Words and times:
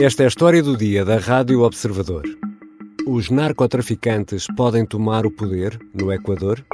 Esta 0.00 0.22
é 0.22 0.26
a 0.26 0.28
história 0.28 0.62
do 0.62 0.76
dia 0.76 1.04
da 1.04 1.18
Rádio 1.18 1.62
Observador. 1.62 2.22
Os 3.04 3.30
narcotraficantes 3.30 4.46
podem 4.56 4.86
tomar 4.86 5.26
o 5.26 5.30
poder 5.30 5.76
no 5.92 6.12
Equador? 6.12 6.64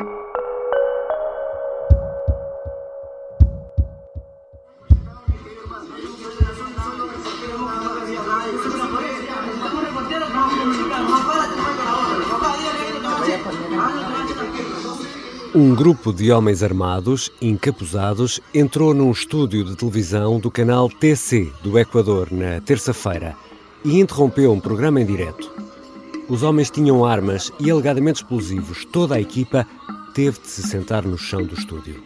Um 15.57 15.73
grupo 15.73 16.13
de 16.13 16.33
homens 16.33 16.65
armados, 16.65 17.31
encapuzados, 17.41 18.41
entrou 18.53 18.93
num 18.93 19.13
estúdio 19.13 19.63
de 19.63 19.77
televisão 19.77 20.41
do 20.41 20.51
canal 20.51 20.89
TC 20.89 21.53
do 21.63 21.79
Equador 21.79 22.27
na 22.33 22.61
terça-feira 22.61 23.37
e 23.85 24.01
interrompeu 24.01 24.51
um 24.51 24.59
programa 24.59 25.01
em 25.01 25.07
direto. 25.07 25.53
Os 26.29 26.43
homens 26.43 26.71
tinham 26.71 27.05
armas 27.05 27.53
e 27.61 27.71
alegadamente 27.71 28.21
explosivos. 28.21 28.85
Toda 28.87 29.15
a 29.15 29.21
equipa 29.21 29.65
teve 30.13 30.41
de 30.41 30.49
se 30.49 30.65
sentar 30.65 31.05
no 31.05 31.17
chão 31.17 31.45
do 31.45 31.55
estúdio. 31.55 32.03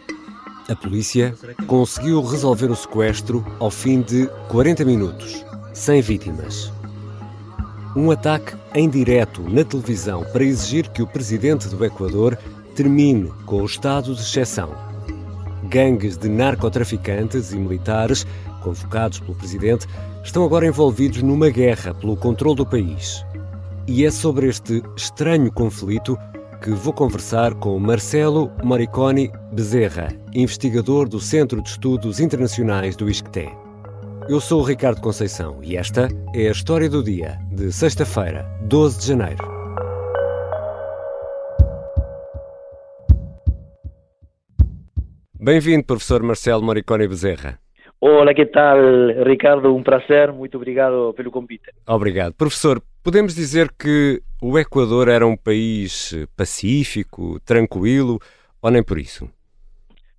A 0.69 0.75
polícia 0.75 1.33
conseguiu 1.65 2.21
resolver 2.21 2.69
o 2.69 2.75
sequestro 2.75 3.43
ao 3.59 3.71
fim 3.71 4.01
de 4.01 4.27
40 4.49 4.85
minutos, 4.85 5.43
sem 5.73 6.03
vítimas. 6.03 6.71
Um 7.95 8.11
ataque 8.11 8.55
em 8.75 8.87
direto 8.87 9.41
na 9.41 9.63
televisão 9.63 10.23
para 10.31 10.43
exigir 10.43 10.87
que 10.89 11.01
o 11.01 11.07
presidente 11.07 11.67
do 11.67 11.83
Equador 11.83 12.37
termine 12.79 13.29
com 13.45 13.61
o 13.61 13.65
estado 13.65 14.15
de 14.15 14.21
exceção. 14.21 14.69
Gangues 15.65 16.17
de 16.17 16.29
narcotraficantes 16.29 17.51
e 17.51 17.57
militares, 17.57 18.25
convocados 18.61 19.19
pelo 19.19 19.35
presidente, 19.35 19.85
estão 20.23 20.45
agora 20.45 20.65
envolvidos 20.65 21.21
numa 21.21 21.49
guerra 21.49 21.93
pelo 21.93 22.15
controle 22.15 22.55
do 22.55 22.65
país. 22.65 23.25
E 23.85 24.05
é 24.05 24.11
sobre 24.11 24.47
este 24.47 24.81
estranho 24.95 25.51
conflito 25.51 26.17
que 26.61 26.69
vou 26.69 26.93
conversar 26.93 27.53
com 27.55 27.77
Marcelo 27.77 28.49
Moriconi 28.63 29.29
Bezerra, 29.51 30.07
investigador 30.33 31.09
do 31.09 31.19
Centro 31.19 31.61
de 31.61 31.67
Estudos 31.71 32.21
Internacionais 32.21 32.95
do 32.95 33.09
ISCTE. 33.09 33.49
Eu 34.29 34.39
sou 34.39 34.61
o 34.61 34.65
Ricardo 34.65 35.01
Conceição 35.01 35.59
e 35.61 35.75
esta 35.75 36.07
é 36.33 36.47
a 36.47 36.51
história 36.51 36.89
do 36.89 37.03
dia 37.03 37.37
de 37.51 37.73
sexta-feira, 37.73 38.49
12 38.61 38.99
de 39.01 39.07
janeiro. 39.07 39.58
Bem-vindo, 45.41 45.85
professor 45.85 46.21
Marcelo 46.21 46.61
Moricone 46.61 47.07
Bezerra. 47.07 47.57
Olá, 48.01 48.33
que 48.33 48.45
tal, 48.45 48.77
Ricardo? 49.25 49.73
Um 49.73 49.81
prazer, 49.81 50.33
muito 50.33 50.57
obrigado 50.57 51.13
pelo 51.13 51.31
convite. 51.31 51.71
Obrigado. 51.87 52.33
Professor, 52.33 52.81
podemos 53.01 53.35
dizer 53.35 53.69
que 53.71 54.21
o 54.41 54.59
Equador 54.59 55.07
era 55.07 55.25
um 55.25 55.37
país 55.37 56.13
pacífico, 56.35 57.39
tranquilo, 57.45 58.19
ou 58.61 58.69
nem 58.69 58.83
por 58.83 58.97
isso? 58.99 59.29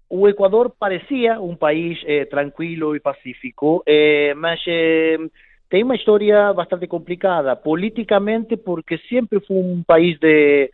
O 0.09 0.27
Equador 0.27 0.71
parecia 0.71 1.39
um 1.39 1.55
país 1.55 1.99
eh, 2.07 2.25
tranquilo 2.25 2.97
e 2.97 3.01
pacífico, 3.01 3.83
eh, 3.87 4.33
mas 4.35 4.59
eh, 4.67 5.19
tem 5.69 5.85
uma 5.85 5.97
história 5.97 6.51
bastante 6.55 6.87
complicada 6.87 7.55
politicamente, 7.55 8.57
porque 8.57 8.97
sempre 9.07 9.39
foi 9.41 9.59
um 9.59 9.83
país 9.87 10.19
de 10.19 10.71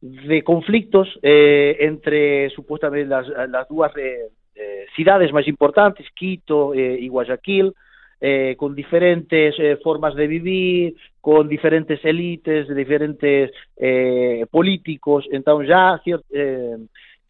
de 0.00 0.42
conflictos 0.42 1.08
eh, 1.22 1.76
entre 1.80 2.50
supuestamente 2.50 3.08
las, 3.08 3.26
las 3.28 3.68
dos 3.68 3.90
eh, 3.96 4.28
eh, 4.54 4.86
ciudades 4.94 5.32
más 5.32 5.46
importantes, 5.48 6.06
Quito 6.14 6.74
eh, 6.74 6.98
y 7.00 7.08
Guayaquil, 7.08 7.72
eh, 8.20 8.56
con 8.56 8.74
diferentes 8.74 9.54
eh, 9.58 9.76
formas 9.82 10.14
de 10.14 10.26
vivir, 10.26 10.94
con 11.20 11.48
diferentes 11.48 12.04
élites, 12.04 12.68
diferentes 12.74 13.50
políticos, 14.50 15.26
entonces 15.30 15.68
ya 15.68 16.00
eh, 16.32 16.76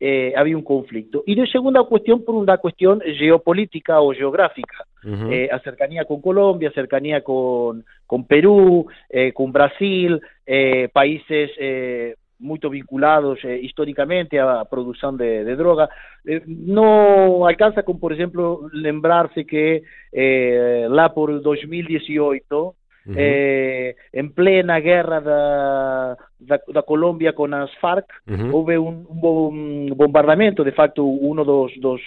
eh, 0.00 0.32
había 0.36 0.56
un 0.56 0.62
conflicto. 0.62 1.24
Y 1.26 1.34
de 1.34 1.46
segunda 1.48 1.82
cuestión, 1.82 2.24
por 2.24 2.36
una 2.36 2.58
cuestión 2.58 3.00
geopolítica 3.00 4.00
o 4.00 4.12
geográfica, 4.12 4.84
uh 5.04 5.08
-huh. 5.08 5.32
eh, 5.32 5.48
a 5.50 5.58
cercanía 5.58 6.04
con 6.04 6.20
Colombia, 6.20 6.70
cercanía 6.70 7.22
con, 7.22 7.84
con 8.06 8.24
Perú, 8.24 8.86
eh, 9.10 9.32
con 9.32 9.52
Brasil, 9.52 10.20
eh, 10.46 10.88
países 10.92 11.50
eh, 12.38 12.44
muito 12.44 12.70
vinculados 12.70 13.44
eh, 13.44 13.58
históricamente 13.58 14.38
à 14.38 14.64
produção 14.64 15.16
de, 15.16 15.44
de 15.44 15.56
droga. 15.56 15.88
Eh, 16.26 16.42
não 16.46 17.46
alcança 17.46 17.82
com, 17.82 17.96
por 17.96 18.12
exemplo, 18.12 18.68
lembrar-se 18.72 19.44
que 19.44 19.82
eh, 20.12 20.86
lá 20.88 21.08
por 21.08 21.40
2018, 21.40 22.74
uhum. 23.06 23.14
em 24.14 24.28
plena 24.28 24.80
guerra 24.80 25.20
da, 25.20 26.16
da, 26.40 26.60
da, 26.72 26.82
Colômbia 26.82 27.32
com 27.32 27.52
as 27.54 27.72
Farc, 27.74 28.06
uhum. 28.28 28.54
houve 28.54 28.78
um, 28.78 29.06
um, 29.10 29.94
bombardamento, 29.94 30.64
de 30.64 30.72
facto, 30.72 31.02
um 31.04 31.34
dos, 31.36 31.72
dos 31.80 32.00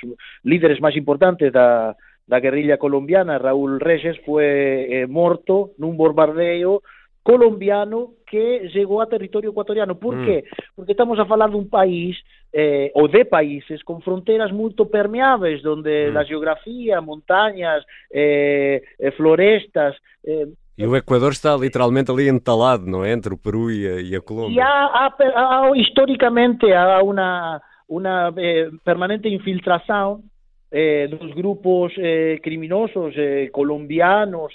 líderes 0.46 0.80
mais 0.80 0.96
importantes 0.96 1.52
da, 1.52 1.96
da 2.28 2.40
guerrilha 2.40 2.78
colombiana, 2.78 3.38
Raúl 3.38 3.78
Reyes, 3.78 4.18
foi 4.26 4.46
eh, 4.90 5.08
morto 5.08 5.72
num 5.78 5.94
bombardeio 5.96 6.82
colombiano 7.24 8.14
que 8.32 8.70
llegó 8.74 9.02
a 9.02 9.10
territorio 9.10 9.52
ecuatoriano. 9.52 10.00
¿Por 10.00 10.16
mm. 10.16 10.26
qué? 10.26 10.46
Porque 10.74 10.94
estamos 10.94 11.20
a 11.20 11.26
falar 11.26 11.50
de 11.50 11.58
un 11.58 11.70
país 11.70 12.18
eh, 12.54 12.90
o 12.96 13.10
de 13.10 13.26
países 13.26 13.84
con 13.84 14.02
fronteras 14.02 14.54
muy 14.54 14.74
permeables, 14.74 15.62
donde 15.62 16.10
mm. 16.10 16.14
la 16.14 16.24
geografía, 16.24 17.02
montañas, 17.02 17.86
eh, 18.10 18.82
eh, 18.98 19.12
florestas... 19.12 19.98
Eh, 20.24 20.48
e 20.78 20.88
o 20.88 20.96
Equador 20.96 21.34
está 21.34 21.56
literalmente 21.58 22.10
ali 22.10 22.30
entalado, 22.30 22.88
não 22.88 23.04
é? 23.04 23.12
Entre 23.12 23.34
o 23.34 23.38
Peru 23.38 23.70
e 23.70 23.86
a, 23.86 24.02
e 24.02 24.16
a 24.16 24.22
Colômbia. 24.22 24.56
E 24.56 24.60
há, 24.62 24.86
há, 24.86 25.14
há, 25.36 25.78
historicamente, 25.78 26.72
há 26.72 27.04
uma, 27.04 27.62
uma 27.88 28.34
eh, 28.38 28.70
permanente 28.84 29.28
infiltração 29.28 30.24
eh, 30.72 31.08
dos 31.08 31.36
grupos 31.36 31.94
eh, 31.98 32.40
criminosos 32.42 33.14
eh, 33.18 33.50
colombianos 33.52 34.54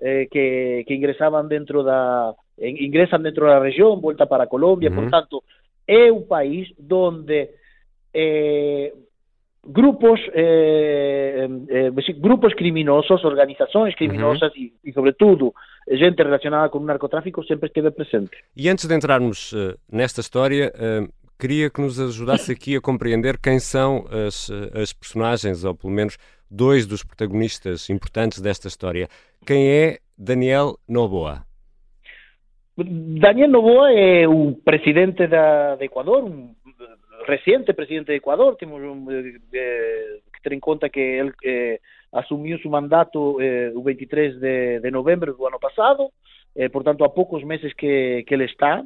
eh, 0.00 0.28
que, 0.30 0.84
que, 0.86 0.94
ingresaban 0.94 1.48
dentro 1.48 1.82
da 1.82 2.32
ingresan 2.60 3.22
dentro 3.22 3.46
de 3.46 3.52
la 3.52 3.60
región, 3.60 4.00
vuelta 4.00 4.26
para 4.26 4.46
Colombia, 4.46 4.90
uh 4.90 4.92
-huh. 4.92 4.96
por 4.96 5.10
tanto, 5.10 5.42
é 5.86 6.12
un 6.12 6.26
país 6.26 6.68
donde 6.78 7.50
eh, 8.12 8.92
grupos 9.64 10.20
eh, 10.34 11.48
eh, 11.68 11.90
grupos 12.18 12.54
criminosos, 12.54 13.24
organizações 13.24 13.94
criminosas 13.94 14.52
e, 14.56 14.92
sobretudo, 14.92 15.54
gente 15.90 16.22
relacionada 16.22 16.68
com 16.68 16.78
o 16.78 16.84
narcotráfico 16.84 17.44
sempre 17.44 17.68
esteve 17.68 17.90
presente. 17.90 18.36
E 18.56 18.68
antes 18.68 18.86
de 18.86 18.94
entrarmos 18.94 19.52
uh, 19.52 19.74
nesta 19.90 20.20
história, 20.20 20.72
uh, 20.74 21.08
queria 21.38 21.70
que 21.70 21.80
nos 21.80 21.98
ajudasse 21.98 22.52
aqui 22.52 22.76
a 22.76 22.80
compreender 22.80 23.38
quem 23.38 23.58
são 23.58 24.04
as, 24.28 24.50
as 24.74 24.92
personagens, 24.92 25.64
ou 25.64 25.74
pelo 25.74 25.92
menos 25.92 26.18
dois 26.50 26.86
dos 26.86 27.02
protagonistas 27.02 27.88
importantes 27.88 28.40
desta 28.40 28.68
história. 28.68 29.08
Quem 29.46 29.68
é 29.68 29.98
Daniel 30.16 30.78
Noboa? 30.88 31.47
Daniel 32.84 33.48
Noboa 33.48 33.92
é 33.92 34.28
o 34.28 34.54
presidente 34.64 35.26
de 35.26 35.84
Equador, 35.84 36.24
um 36.24 36.54
recente 37.26 37.72
presidente 37.72 38.06
de 38.06 38.14
Equador, 38.14 38.54
temos 38.56 38.80
um, 38.80 39.06
eh, 39.10 40.18
que 40.32 40.42
ter 40.42 40.52
em 40.52 40.60
conta 40.60 40.88
que 40.88 41.00
ele 41.00 41.32
eh, 41.44 41.80
assumiu 42.12 42.56
seu 42.58 42.70
mandato 42.70 43.40
eh, 43.40 43.72
o 43.74 43.82
23 43.82 44.38
de, 44.38 44.80
de 44.80 44.90
novembro 44.92 45.34
do 45.34 45.46
ano 45.46 45.58
passado, 45.58 46.08
eh, 46.54 46.68
portanto 46.68 47.02
há 47.02 47.08
poucos 47.08 47.42
meses 47.42 47.72
que, 47.74 48.22
que 48.24 48.34
está, 48.44 48.84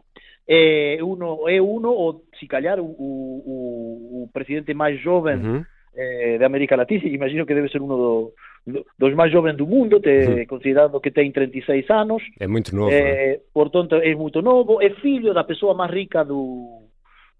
é 0.48 0.98
uno, 1.02 1.46
é 1.48 1.60
uno 1.60 1.90
ou 1.92 2.24
se 2.40 2.46
calhar 2.46 2.80
o, 2.80 2.86
o, 2.86 4.22
o 4.24 4.30
presidente 4.32 4.72
mais 4.72 4.98
jovem 5.00 5.36
uhum. 5.36 5.64
Eh, 5.94 6.38
de 6.38 6.44
América 6.44 6.76
Latina, 6.76 7.04
imagino 7.06 7.44
que 7.46 7.54
deve 7.54 7.68
ser 7.68 7.80
uno 7.80 7.96
do, 7.96 8.32
do, 8.66 8.86
dos 8.98 9.14
máis 9.14 9.32
jovens 9.32 9.56
do 9.56 9.66
mundo, 9.66 10.00
te, 10.00 10.46
considerando 10.46 11.00
que 11.00 11.10
tem 11.10 11.30
36 11.30 11.90
anos. 11.90 12.22
É 12.40 12.46
muito 12.46 12.74
novo. 12.74 12.90
Eh, 12.90 13.40
portanto, 13.52 13.96
é 13.96 14.14
muito 14.14 14.40
novo, 14.42 14.80
é 14.80 14.90
filho 14.90 15.34
da 15.34 15.44
pessoa 15.44 15.74
máis 15.74 15.92
rica 15.92 16.24
do, 16.24 16.82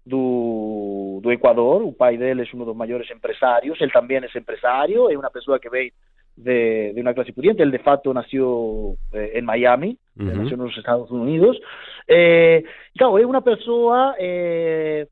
do, 0.05 1.19
do 1.23 1.31
Equador, 1.31 1.81
o 1.81 1.93
pai 1.93 2.17
dele 2.17 2.43
é 2.43 2.55
um 2.55 2.65
dos 2.65 2.75
maiores 2.75 3.09
empresários, 3.09 3.79
ele 3.81 3.91
também 3.91 4.17
é 4.17 4.37
empresário, 4.37 5.09
é 5.09 5.17
uma 5.17 5.31
pessoa 5.31 5.59
que 5.59 5.69
vem 5.69 5.91
de, 6.35 6.93
de, 6.93 7.01
una 7.01 7.13
clase 7.13 7.33
pudiente. 7.33 7.63
Él 7.63 7.71
de 7.71 7.79
facto 7.79 8.13
nació 8.13 8.95
eh, 9.11 9.31
en 9.35 9.45
Miami, 9.45 9.97
uh 10.17 10.23
-huh. 10.23 10.33
nació 10.33 10.55
en 10.55 10.63
los 10.63 10.77
Estados 10.77 11.11
Unidos. 11.11 11.59
Eh, 12.07 12.63
claro, 12.95 13.17
es 13.17 13.25
una 13.25 13.41
persona 13.41 14.15
eh, 14.19 15.07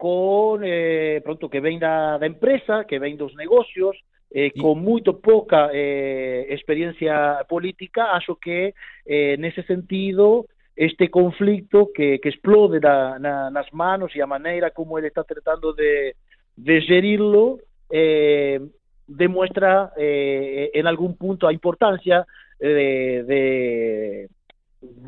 con, 0.00 0.62
eh, 0.64 1.20
pronto, 1.22 1.50
que 1.50 1.60
ven 1.60 1.78
da, 1.78 2.16
da 2.16 2.24
empresa, 2.24 2.86
que 2.88 2.98
ven 2.98 3.18
dos 3.18 3.34
negocios, 3.36 3.94
eh, 4.30 4.50
con 4.58 4.80
muy 4.80 5.02
poca 5.02 5.68
eh, 5.74 6.46
experiencia 6.48 7.44
política, 7.46 8.16
acho 8.16 8.36
que 8.36 8.72
eh, 9.04 9.36
nesse 9.38 9.62
sentido 9.64 10.46
este 10.74 11.10
conflicto 11.10 11.90
que, 11.94 12.18
que 12.18 12.30
explode 12.30 12.80
na, 12.80 13.18
na, 13.18 13.50
nas 13.50 13.70
manos 13.72 14.16
e 14.16 14.22
a 14.22 14.26
maneira 14.26 14.70
como 14.70 14.96
ele 14.96 15.08
está 15.08 15.22
tratando 15.22 15.74
de, 15.74 16.16
de 16.56 16.80
gerirlo 16.80 17.58
eh, 17.90 18.58
demuestra 19.06 19.92
eh, 19.98 20.70
en 20.72 20.86
algún 20.86 21.14
punto 21.18 21.46
a 21.46 21.52
importancia 21.52 22.24
de 22.58 24.30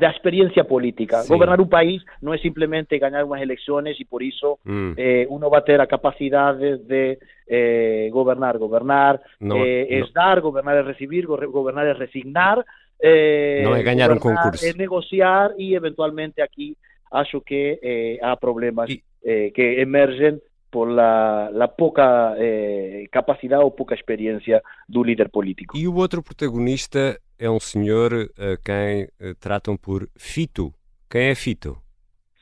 da 0.03 0.09
experiencia 0.09 0.65
política. 0.65 1.23
Gobernar 1.27 1.61
un 1.61 1.69
país 1.69 2.03
no 2.19 2.33
es 2.33 2.41
simplemente 2.41 2.99
ganar 2.99 3.23
unas 3.23 3.41
elecciones 3.41 3.97
y 3.99 4.05
por 4.05 4.21
eso 4.21 4.59
mm. 4.65 4.91
eh, 4.97 5.25
uno 5.29 5.49
va 5.49 5.59
a 5.59 5.63
tener 5.63 5.79
la 5.79 5.87
capacidad 5.87 6.53
de, 6.53 7.19
eh, 7.47 8.09
gobernar. 8.11 8.57
Gobernar 8.57 9.21
eh, 9.39 9.87
es 9.89 10.11
dar, 10.13 10.41
gobernar 10.41 10.77
es 10.79 10.85
recibir, 10.85 11.25
gobernar 11.25 11.87
es 11.87 11.97
resignar. 11.97 12.65
no 13.01 13.75
es 13.77 13.85
ganar 13.85 14.11
un 14.11 14.19
concurso. 14.19 14.65
Es 14.65 14.75
negociar 14.75 15.53
y 15.57 15.73
eventualmente 15.73 16.43
aquí 16.43 16.75
acho 17.09 17.39
que 17.39 18.19
hay 18.21 18.35
problemas 18.41 18.89
que 19.23 19.81
emergen 19.81 20.41
por 20.73 20.89
la, 20.89 21.49
la 21.51 21.67
poca 21.67 22.35
capacidad 23.11 23.59
o 23.61 23.75
poca 23.75 23.93
experiencia 23.93 24.63
de 24.87 24.97
un 24.99 25.05
líder 25.05 25.29
político. 25.29 25.77
Y 25.77 25.85
hubo 25.85 26.01
otro 26.01 26.23
protagonista 26.23 27.15
é 27.37 27.49
um 27.49 27.59
senhor 27.59 28.11
a 28.37 28.57
quem 28.63 29.07
eh, 29.19 29.33
tratam 29.39 29.75
por 29.77 30.07
Fito. 30.17 30.73
Quem 31.09 31.29
é 31.29 31.35
Fito? 31.35 31.77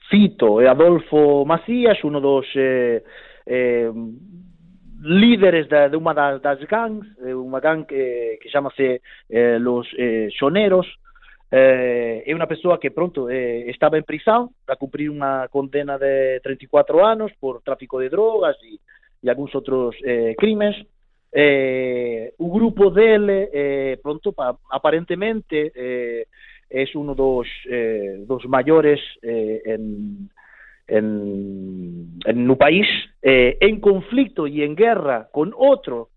Fito 0.09 0.61
é 0.61 0.67
Adolfo 0.67 1.43
Macias, 1.45 1.97
um 2.03 2.19
dos 2.21 2.45
eh, 2.55 3.03
eh, 3.47 3.91
líderes 5.01 5.67
de, 5.67 5.89
de, 5.89 5.97
uma 5.97 6.13
das, 6.13 6.41
das 6.41 6.59
gangs, 6.65 7.07
uma 7.33 7.59
gang 7.59 7.85
que, 7.85 8.37
chama-se 8.51 9.01
eh, 9.29 9.57
Los 9.59 9.87
eh, 9.97 10.29
Choneros. 10.37 10.87
Eh, 11.53 12.23
é 12.25 12.33
uma 12.33 12.47
pessoa 12.47 12.79
que 12.79 12.89
pronto 12.91 13.29
eh, 13.29 13.69
estava 13.69 13.97
em 13.97 14.03
prisão 14.03 14.51
para 14.65 14.77
cumprir 14.77 15.09
uma 15.09 15.49
condena 15.49 15.97
de 15.99 16.39
34 16.39 17.05
anos 17.05 17.33
por 17.41 17.61
tráfico 17.61 17.99
de 17.99 18.07
drogas 18.07 18.55
e, 18.63 18.79
e 19.21 19.29
alguns 19.29 19.53
outros 19.53 19.95
eh, 20.03 20.33
crimes. 20.37 20.75
Eh, 21.33 22.33
grupo 22.39 22.89
dele, 22.89 23.49
eh, 23.51 23.99
pronto, 24.01 24.31
pa, 24.31 24.55
aparentemente, 24.69 25.71
eh, 25.75 26.27
es 26.69 26.95
uno 26.95 27.15
dos, 27.15 27.47
eh, 27.69 28.23
dos 28.25 28.45
maiores 28.45 29.01
eh, 29.21 29.61
en, 29.65 30.29
en, 30.87 32.19
en 32.25 32.49
un 32.49 32.57
país 32.57 32.87
eh, 33.21 33.57
en 33.59 33.81
conflicto 33.81 34.47
y 34.47 34.63
en 34.63 34.75
guerra 34.75 35.27
con 35.31 35.53
otros 35.55 36.07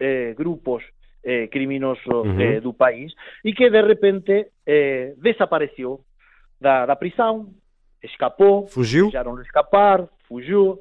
eh, 0.00 0.34
grupos 0.36 0.82
eh, 1.24 1.48
criminosos 1.48 2.04
-huh. 2.04 2.40
eh, 2.40 2.60
do 2.60 2.74
país 2.74 3.14
e 3.44 3.52
que 3.52 3.70
de 3.70 3.82
repente 3.82 4.46
eh, 4.66 5.14
desapareceu 5.18 6.00
da, 6.60 6.86
da 6.86 6.96
prisão, 6.96 7.48
escapou, 8.02 8.66
fugiu, 8.68 9.04
deixaram 9.04 9.40
escapar, 9.40 10.08
fugiu, 10.28 10.80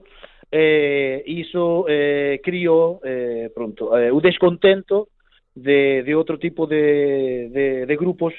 eh, 0.52 1.24
iso 1.26 1.86
eh, 1.88 2.40
criou 2.44 3.00
eh, 3.04 3.50
pronto, 3.54 3.90
o 3.94 4.20
descontento 4.22 5.10
de, 5.56 6.04
de 6.04 6.16
outro 6.16 6.38
tipo 6.38 6.66
de, 6.68 7.50
de, 7.50 7.86
de 7.86 7.96
grupos 7.96 8.34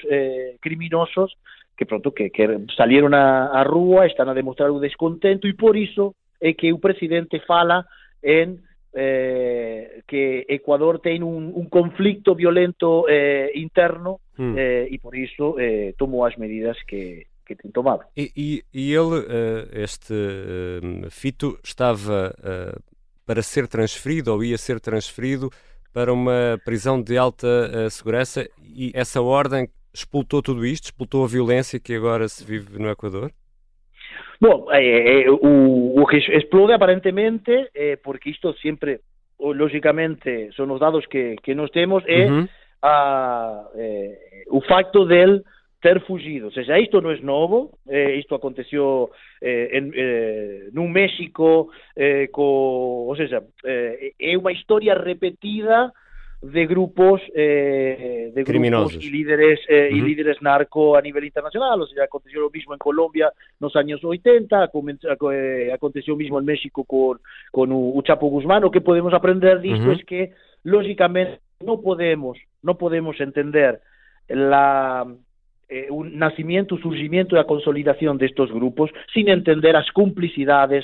criminosos 0.61 1.33
que 1.75 1.85
pronto 1.85 2.11
que, 2.11 2.29
que 2.29 2.65
salieron 2.75 3.13
a, 3.13 3.47
a 3.47 3.63
rúa, 3.63 4.05
están 4.05 4.29
a 4.29 4.33
demostrar 4.33 4.69
o 4.69 4.79
descontento 4.79 5.47
e 5.47 5.53
por 5.53 5.75
iso 5.77 6.15
é 6.41 6.53
que 6.53 6.73
o 6.73 6.79
presidente 6.79 7.39
fala 7.41 7.85
en 8.21 8.61
eh, 8.93 10.03
que 10.07 10.45
Ecuador 10.47 10.99
ten 10.99 11.23
un, 11.23 11.51
un 11.53 11.67
conflicto 11.69 12.35
violento 12.35 13.07
eh, 13.07 13.51
interno 13.55 14.19
mm. 14.37 14.57
eh, 14.57 14.87
e 14.91 14.99
por 14.99 15.15
iso 15.15 15.57
eh, 15.59 15.93
tomou 15.97 16.25
as 16.25 16.37
medidas 16.37 16.77
que, 16.85 17.27
que 17.45 17.55
tem 17.55 17.71
tomado. 17.71 18.03
E, 18.15 18.31
e, 18.35 18.63
e 18.73 18.93
ele, 18.93 19.25
eh, 19.27 19.83
este 19.83 20.13
uh, 20.13 21.09
Fito, 21.09 21.59
estava 21.63 22.33
uh, 22.39 22.79
para 23.25 23.41
ser 23.41 23.67
transferido 23.67 24.33
ou 24.33 24.43
ia 24.43 24.57
ser 24.57 24.79
transferido 24.79 25.49
para 25.91 26.11
uma 26.11 26.59
prisão 26.65 27.01
de 27.01 27.17
alta 27.17 27.87
segurança 27.91 28.49
e 28.63 28.91
essa 28.95 29.21
ordem 29.21 29.69
expultou 29.93 30.41
tudo 30.41 30.65
isto, 30.65 30.85
expultou 30.85 31.23
a 31.23 31.27
violência 31.27 31.79
que 31.79 31.93
agora 31.93 32.27
se 32.27 32.43
vive 32.43 32.79
no 32.79 32.89
Equador? 32.89 33.31
Bom, 34.43 34.67
eh, 34.73 35.25
o, 35.29 36.01
o, 36.01 36.05
que 36.05 36.17
explode 36.17 36.73
aparentemente, 36.73 37.69
eh, 37.73 37.97
porque 38.03 38.29
isto 38.29 38.51
sempre, 38.55 38.99
lógicamente, 39.39 40.51
son 40.51 40.67
os 40.75 40.83
dados 40.83 41.07
que, 41.07 41.39
que 41.39 41.55
nos 41.55 41.71
temos, 41.71 42.03
é 42.03 42.27
uh 42.27 42.43
-huh. 42.43 42.45
a, 42.83 43.63
eh, 43.79 44.43
o 44.51 44.59
facto 44.59 45.07
del 45.07 45.47
ter 45.79 46.03
fugido. 46.03 46.51
Ou 46.51 46.51
seja, 46.51 46.75
isto 46.75 46.99
non 46.99 47.15
é 47.15 47.23
novo, 47.23 47.79
eh, 47.87 48.19
isto 48.19 48.35
aconteceu 48.35 49.15
en, 49.39 49.95
no 50.75 50.91
México, 50.91 51.71
co, 52.35 53.07
ou 53.07 53.15
seja, 53.15 53.47
é 53.63 54.35
unha 54.35 54.51
historia 54.51 54.99
repetida 54.99 55.95
de 56.43 56.65
grupos 56.67 57.21
eh, 57.33 58.31
de 58.35 58.43
grupos 58.43 58.95
y 58.95 59.09
líderes 59.09 59.61
eh, 59.69 59.87
uh 59.89 59.95
-huh. 59.95 59.97
y 59.97 60.01
líderes 60.01 60.41
narco 60.41 60.97
a 60.97 61.01
nivel 61.01 61.23
internacional, 61.23 61.81
o 61.81 61.87
sea, 61.87 62.03
aconteció 62.03 62.41
lo 62.41 62.49
mismo 62.49 62.73
en 62.73 62.79
Colombia 62.79 63.31
nos 63.61 63.73
años 63.77 64.03
80, 64.03 64.69
eh, 65.31 65.71
aconteció 65.73 66.17
mismo 66.17 66.39
en 66.39 66.45
México 66.45 66.83
con, 66.83 67.19
con 67.49 67.71
u, 67.71 68.01
Chapo 68.03 68.27
Guzmán, 68.27 68.65
o 68.65 68.71
que 68.71 68.81
podemos 68.81 69.13
aprender 69.13 69.61
de 69.61 69.71
esto 69.71 69.85
uh 69.85 69.93
-huh. 69.93 69.99
es 69.99 70.05
que 70.05 70.33
lógicamente 70.63 71.39
no 71.61 71.79
podemos 71.81 72.37
no 72.61 72.77
podemos 72.77 73.19
entender 73.21 73.79
la 74.27 75.05
eh, 75.69 75.87
un 75.89 76.17
nacimiento, 76.17 76.77
surgimiento 76.77 77.37
e 77.37 77.39
a 77.39 77.47
consolidación 77.47 78.17
destes 78.17 78.51
grupos 78.51 78.91
sin 79.13 79.29
entender 79.29 79.75
as 79.75 79.89
cumplicidades 79.91 80.83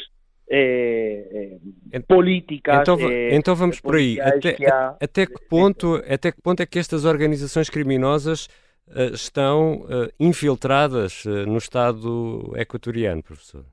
eh, 0.51 1.59
eh, 1.91 1.99
políticas. 1.99 2.81
Então, 2.81 2.97
eh, 2.99 3.35
então 3.35 3.55
vamos 3.55 3.79
por 3.79 3.95
aí. 3.95 4.19
Até 4.19 4.53
que, 4.53 4.65
há... 4.65 4.95
até, 4.99 5.25
que 5.27 5.47
ponto, 5.47 5.95
até 6.09 6.31
que 6.31 6.41
ponto 6.41 6.61
é 6.61 6.65
que 6.65 6.79
estas 6.79 7.05
organizações 7.05 7.69
criminosas 7.69 8.47
uh, 8.87 9.13
estão 9.13 9.81
uh, 9.81 10.09
infiltradas 10.19 11.23
uh, 11.25 11.45
no 11.45 11.57
Estado 11.57 12.53
equatoriano, 12.55 13.21
professor? 13.21 13.63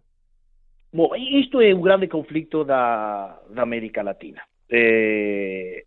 Bom, 0.93 1.17
isto 1.17 1.63
é 1.63 1.75
um 1.75 1.81
grande 1.81 2.09
conflito 2.09 2.63
da, 2.63 3.41
da 3.51 3.63
América 3.63 4.03
Latina. 4.03 4.43
É, 4.71 5.83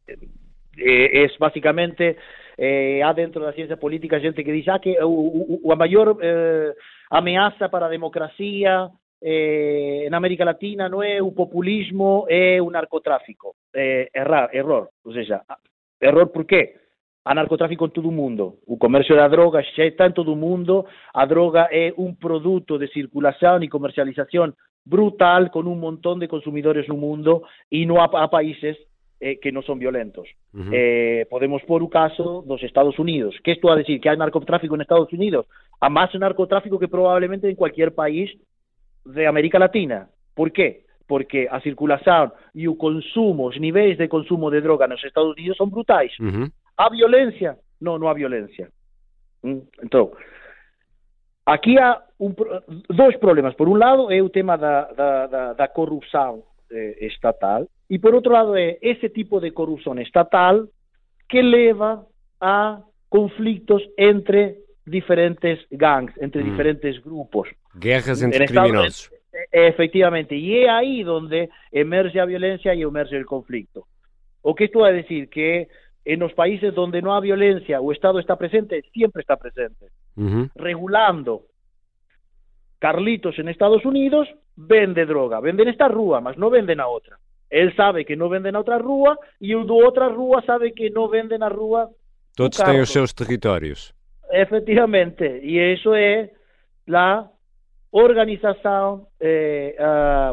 é, 0.77 1.27
basicamente 1.39 2.15
há 3.03 3.13
dentro 3.13 3.41
da 3.41 3.53
ciência 3.53 3.77
política 3.77 4.19
gente 4.19 4.43
que 4.43 4.51
diz 4.51 4.67
ah, 4.67 4.79
que 4.79 4.97
o, 5.01 5.59
o, 5.63 5.71
a 5.71 5.75
maior 5.75 6.15
ameaça 7.09 7.69
para 7.69 7.87
a 7.87 7.89
democracia 7.89 8.89
eh, 9.21 10.07
na 10.09 10.17
América 10.17 10.45
Latina 10.45 10.89
não 10.89 11.03
é 11.03 11.21
o 11.21 11.31
populismo, 11.31 12.25
é 12.29 12.61
o 12.61 12.69
narcotráfico. 12.69 13.55
Eh, 13.73 14.09
errar, 14.13 14.49
error. 14.53 14.89
Ou 15.05 15.13
seja, 15.13 15.41
error 16.01 16.27
por 16.27 16.45
quê? 16.45 16.75
Há 17.25 17.35
narcotráfico 17.35 17.85
em 17.85 17.89
todo 17.89 18.09
o 18.09 18.11
mundo. 18.11 18.59
O 18.65 18.77
comércio 18.77 19.15
da 19.15 19.27
droga 19.27 19.61
já 19.75 19.85
está 19.85 20.07
em 20.07 20.13
todo 20.13 20.33
o 20.33 20.35
mundo. 20.35 20.85
A 21.13 21.25
droga 21.25 21.67
é 21.71 21.93
um 21.97 22.13
produto 22.13 22.77
de 22.79 22.87
circulação 22.87 23.61
e 23.61 23.69
comercialização 23.69 24.53
brutal 24.85 25.49
com 25.49 25.59
um 25.59 25.75
montão 25.75 26.17
de 26.17 26.27
consumidores 26.27 26.87
no 26.87 26.97
mundo 26.97 27.43
e 27.69 27.85
não 27.85 28.01
há, 28.01 28.05
há 28.05 28.27
países 28.27 28.75
eh, 29.19 29.35
que 29.35 29.51
no 29.51 29.61
son 29.61 29.77
violentos. 29.77 30.29
Eh, 30.71 31.27
podemos 31.29 31.61
por 31.63 31.83
o 31.83 31.89
caso 31.89 32.41
dos 32.47 32.63
Estados 32.63 32.97
Unidos. 32.97 33.37
Que 33.43 33.51
isto 33.51 33.69
a 33.69 33.75
decir 33.75 33.99
que 33.99 34.09
hai 34.09 34.15
narcotráfico 34.15 34.75
en 34.75 34.81
Estados 34.81 35.11
Unidos? 35.11 35.45
Há 35.81 35.89
máis 35.89 36.09
narcotráfico 36.15 36.79
que 36.79 36.87
probablemente 36.87 37.49
en 37.49 37.59
cualquier 37.59 37.91
país 37.91 38.31
de 39.05 39.27
América 39.27 39.59
Latina. 39.59 40.07
Por 40.35 40.51
qué? 40.51 40.85
Porque 41.07 41.47
a 41.49 41.59
circulación 41.61 42.31
e 42.53 42.67
o 42.67 42.77
consumo, 42.77 43.49
os 43.49 43.57
de 43.59 44.07
consumo 44.07 44.49
de 44.49 44.61
droga 44.61 44.87
nos 44.87 45.03
Estados 45.03 45.33
Unidos 45.33 45.57
son 45.57 45.69
brutais. 45.69 46.13
Uh 46.19 46.25
-huh. 46.25 46.51
A 46.77 46.89
violencia? 46.89 47.57
No, 47.81 47.97
non 47.97 48.07
há 48.07 48.13
violencia. 48.13 48.69
Mm? 49.41 49.83
Entón, 49.83 50.11
aquí 51.45 51.77
há 51.77 52.03
un, 52.19 52.35
dos 52.87 53.15
problemas. 53.17 53.55
Por 53.55 53.67
un 53.67 53.79
lado 53.79 54.11
é 54.11 54.21
o 54.21 54.29
tema 54.29 54.57
da, 54.57 54.91
da, 54.93 55.53
da, 55.53 55.71
eh, 56.69 56.97
estatal, 57.01 57.67
y 57.87 57.97
por 57.97 58.13
otro 58.15 58.33
lado 58.33 58.55
es 58.55 58.77
ese 58.81 59.09
tipo 59.09 59.39
de 59.39 59.51
corrupción 59.51 59.99
estatal 59.99 60.69
que 61.27 61.41
lleva 61.41 62.05
a 62.39 62.83
conflictos 63.09 63.81
entre 63.97 64.59
diferentes 64.85 65.59
gangs, 65.71 66.13
entre 66.21 66.43
diferentes 66.43 67.03
grupos. 67.03 67.49
Guerras 67.79 68.21
entre 68.21 68.45
criminosos. 68.45 69.11
Efectivamente, 69.51 70.35
y 70.35 70.63
es 70.63 70.69
ahí 70.69 71.03
donde 71.03 71.49
emerge 71.71 72.17
la 72.17 72.25
violencia 72.25 72.73
y 72.73 72.81
emerge 72.81 73.15
el 73.15 73.25
conflicto. 73.25 73.85
¿O 74.41 74.53
qué 74.53 74.65
esto 74.65 74.79
va 74.79 74.89
a 74.89 74.91
decir? 74.91 75.29
Que 75.29 75.67
en 76.05 76.19
los 76.19 76.33
países 76.33 76.73
donde 76.73 77.01
no 77.01 77.15
hay 77.15 77.21
violencia 77.23 77.79
o 77.79 77.91
Estado 77.91 78.19
está 78.19 78.35
presente, 78.35 78.83
siempre 78.93 79.21
está 79.21 79.37
presente, 79.37 79.87
uh 80.15 80.23
-huh. 80.23 80.51
regulando. 80.55 81.43
Carlitos 82.79 83.37
en 83.39 83.49
Estados 83.49 83.85
Unidos 83.85 84.27
vende 84.55 85.05
droga, 85.05 85.39
venden 85.39 85.67
esta 85.67 85.87
rúa, 85.87 86.21
mas 86.21 86.37
no 86.37 86.49
venden 86.49 86.79
a 86.79 86.87
otra. 86.87 87.17
Él 87.49 87.75
sabe 87.75 88.05
que 88.05 88.15
no 88.15 88.29
venden 88.29 88.55
a 88.55 88.59
outra 88.59 88.77
rúa 88.77 89.17
e 89.39 89.55
o 89.55 89.65
do 89.65 89.75
outra 89.75 90.07
rúa 90.07 90.41
sabe 90.45 90.71
que 90.71 90.89
no 90.89 91.09
venden 91.09 91.41
a 91.41 91.49
rúa 91.49 91.89
Todos 92.35 92.57
têm 92.57 92.79
os 92.79 92.89
seus 92.89 93.11
territórios. 93.13 93.93
Efectivamente, 94.31 95.25
e 95.43 95.73
isso 95.73 95.93
é 95.93 96.29
a 96.93 97.27
organização 97.91 99.07
eh, 99.19 99.75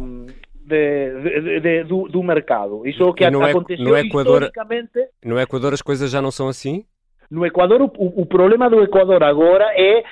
um, 0.02 0.26
de, 0.66 1.22
de, 1.22 1.60
de, 1.60 1.84
do, 1.84 2.08
do, 2.08 2.22
mercado. 2.22 2.86
Isso 2.86 3.12
que 3.14 3.28
no 3.30 3.42
aconteceu 3.42 3.84
no 3.84 3.96
Equador, 3.96 4.42
historicamente. 4.42 5.08
No 5.24 5.38
Equador 5.38 5.72
as 5.72 5.82
coisas 5.82 6.10
já 6.10 6.20
não 6.20 6.30
são 6.30 6.48
assim? 6.48 6.84
No 7.30 7.46
Ecuador, 7.46 7.82
o, 7.82 7.90
o 7.96 8.26
problema 8.26 8.68
do 8.68 8.82
Ecuador 8.82 9.22
agora 9.22 9.64
é 9.76 10.04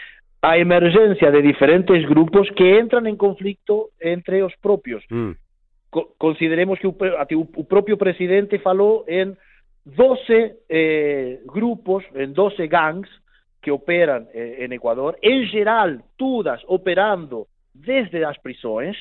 a 0.43 0.59
emergência 0.59 1.31
de 1.31 1.43
diferentes 1.43 2.07
grupos 2.07 2.51
que 2.51 2.79
entram 2.79 3.07
em 3.07 3.17
conflito 3.17 3.91
entre 4.01 4.43
os 4.43 4.55
próprios. 4.57 5.03
Hum. 5.11 5.35
Co 5.91 6.07
consideremos 6.19 6.79
que 6.79 6.87
o, 6.87 6.95
o, 7.57 7.65
próprio 7.65 7.97
presidente 7.97 8.59
falou 8.59 9.05
em 9.07 9.37
12 9.87 10.55
eh, 10.69 11.39
grupos, 11.47 12.05
em 12.15 12.33
12 12.33 12.67
gangs 12.67 13.09
que 13.65 13.71
operam 13.71 14.27
eh, 14.35 14.67
em 14.67 14.75
Equador, 14.75 15.17
em 15.23 15.47
geral, 15.47 15.97
todas 16.19 16.61
operando 16.69 17.47
desde 17.75 18.23
as 18.23 18.37
prisões. 18.37 18.95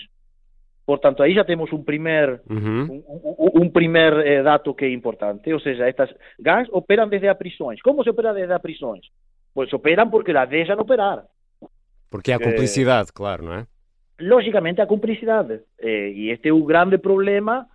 Portanto, 0.85 1.21
aí 1.21 1.33
já 1.33 1.43
temos 1.43 1.71
um 1.73 1.83
primeiro 1.83 2.39
uhum. 2.49 3.03
um, 3.37 3.63
um, 3.63 3.69
primeiro 3.69 4.21
eh, 4.21 4.41
dato 4.41 4.73
que 4.73 4.85
é 4.85 4.89
importante. 4.89 5.51
Ou 5.51 5.59
seja, 5.59 5.85
estas 5.87 6.09
gangs 6.39 6.69
operam 6.71 7.09
desde 7.09 7.27
as 7.27 7.37
prisões. 7.37 7.81
Como 7.81 8.03
se 8.03 8.09
opera 8.09 8.33
desde 8.33 8.53
as 8.53 8.61
prisões? 8.61 9.05
Pois 9.53 9.71
operam 9.73 10.09
porque 10.09 10.31
lá 10.31 10.45
deixam 10.45 10.79
operar. 10.79 11.25
Porque 12.09 12.31
há 12.31 12.39
cumplicidade, 12.39 13.09
eh, 13.09 13.13
claro, 13.13 13.43
não 13.43 13.53
é? 13.53 13.67
Lógicamente 14.21 14.79
há 14.81 14.85
cumplicidade. 14.85 15.59
Eh, 15.77 16.09
e 16.09 16.29
este 16.31 16.47
é 16.47 16.53
o 16.53 16.63
grande 16.63 16.97
problema 16.97 17.67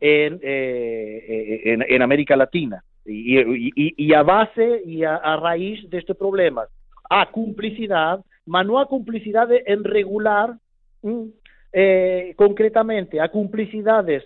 em, 0.00 0.38
eh, 0.42 1.60
em, 1.66 1.82
em 1.82 2.02
América 2.02 2.34
Latina. 2.34 2.82
E, 3.10 3.72
e, 3.76 3.94
e, 3.98 4.14
a 4.14 4.22
base 4.22 4.82
e 4.86 5.04
a, 5.04 5.16
a 5.16 5.36
raiz 5.36 5.82
deste 5.88 6.14
problema. 6.14 6.66
Há 7.10 7.26
cumplicidade, 7.26 8.22
mas 8.46 8.66
não 8.66 8.78
há 8.78 8.86
cumplicidade 8.86 9.64
em 9.66 9.82
regular 9.82 10.56
hum, 11.02 11.32
eh, 11.72 12.34
concretamente 12.36 13.18
há 13.18 13.28
cumplicidades 13.28 14.22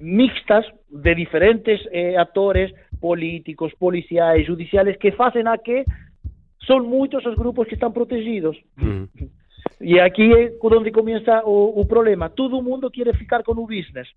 mixtas 0.00 0.66
de 0.90 1.14
diferentes 1.14 1.80
eh, 1.92 2.16
actores 2.16 2.72
políticos, 3.00 3.72
policiais, 3.78 4.46
judiciales 4.46 4.96
que 4.96 5.12
facen 5.12 5.46
a 5.46 5.58
que 5.58 5.84
son 6.66 6.88
muitos 6.88 7.24
os 7.26 7.36
grupos 7.36 7.66
que 7.66 7.74
están 7.74 7.92
protegidos. 7.92 8.56
Mm. 8.76 9.04
E 9.80 9.98
aquí 9.98 10.32
é 10.32 10.52
onde 10.62 10.92
o, 11.44 11.80
o 11.80 11.86
problema. 11.86 12.30
Todo 12.30 12.58
o 12.58 12.62
mundo 12.62 12.90
quere 12.90 13.12
ficar 13.14 13.42
con 13.42 13.58
o 13.58 13.66
business. 13.66 14.08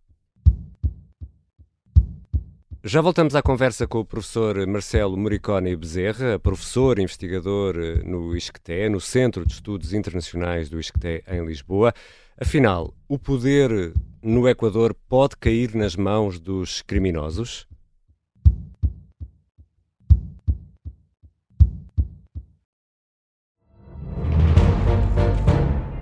Já 2.88 3.02
voltamos 3.02 3.34
à 3.34 3.42
conversa 3.42 3.88
com 3.88 3.98
o 3.98 4.06
professor 4.06 4.56
Marcelo 4.68 5.18
Moricone 5.18 5.76
Bezerra, 5.76 6.38
professor 6.38 7.00
investigador 7.00 7.76
eh, 7.80 8.04
no 8.06 8.38
ISCTE, 8.38 8.90
no 8.90 9.02
Centro 9.02 9.44
de 9.44 9.54
Estudos 9.54 9.92
Internacionais 9.92 10.70
do 10.70 10.80
ISCTE 10.80 11.24
em 11.28 11.44
Lisboa. 11.44 11.92
Afinal, 12.40 12.94
o 13.08 13.18
poder 13.18 13.92
no 14.22 14.48
Equador 14.48 14.94
pode 15.10 15.36
cair 15.36 15.74
nas 15.74 15.96
mãos 15.96 16.40
dos 16.40 16.84
criminosos? 16.84 17.68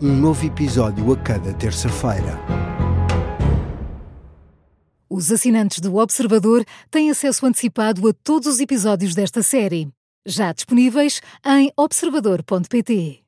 um 0.00 0.12
novo 0.12 0.44
episódio 0.44 1.12
a 1.12 1.16
cada 1.16 1.52
terça-feira. 1.54 2.38
Os 5.08 5.30
assinantes 5.30 5.78
do 5.80 5.96
Observador 5.96 6.64
têm 6.90 7.10
acesso 7.10 7.46
antecipado 7.46 8.08
a 8.08 8.12
todos 8.12 8.48
os 8.48 8.60
episódios 8.60 9.14
desta 9.14 9.42
série, 9.42 9.88
já 10.26 10.52
disponíveis 10.52 11.20
em 11.46 11.70
observador.pt. 11.76 13.20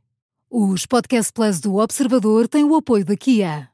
Os 0.51 0.87
Podcast 0.87 1.33
Plus 1.33 1.61
do 1.61 1.77
Observador 1.77 2.49
têm 2.49 2.65
o 2.65 2.75
apoio 2.75 3.05
da 3.05 3.17
Kia. 3.17 3.71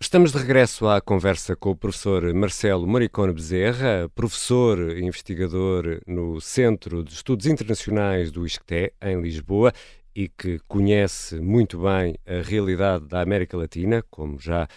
Estamos 0.00 0.32
de 0.32 0.38
regresso 0.38 0.86
à 0.86 1.00
conversa 1.00 1.56
com 1.56 1.70
o 1.70 1.76
professor 1.76 2.32
Marcelo 2.34 2.86
Moricone 2.86 3.32
Bezerra, 3.32 4.08
professor 4.14 4.78
e 4.96 5.02
investigador 5.02 6.00
no 6.06 6.40
Centro 6.40 7.02
de 7.02 7.14
Estudos 7.14 7.46
Internacionais 7.46 8.30
do 8.30 8.46
ISCTE, 8.46 8.92
em 9.00 9.20
Lisboa, 9.20 9.72
e 10.14 10.28
que 10.28 10.60
conhece 10.68 11.40
muito 11.40 11.78
bem 11.78 12.16
a 12.26 12.42
realidade 12.42 13.06
da 13.06 13.20
América 13.20 13.56
Latina, 13.56 14.02
como 14.10 14.38
já 14.38 14.68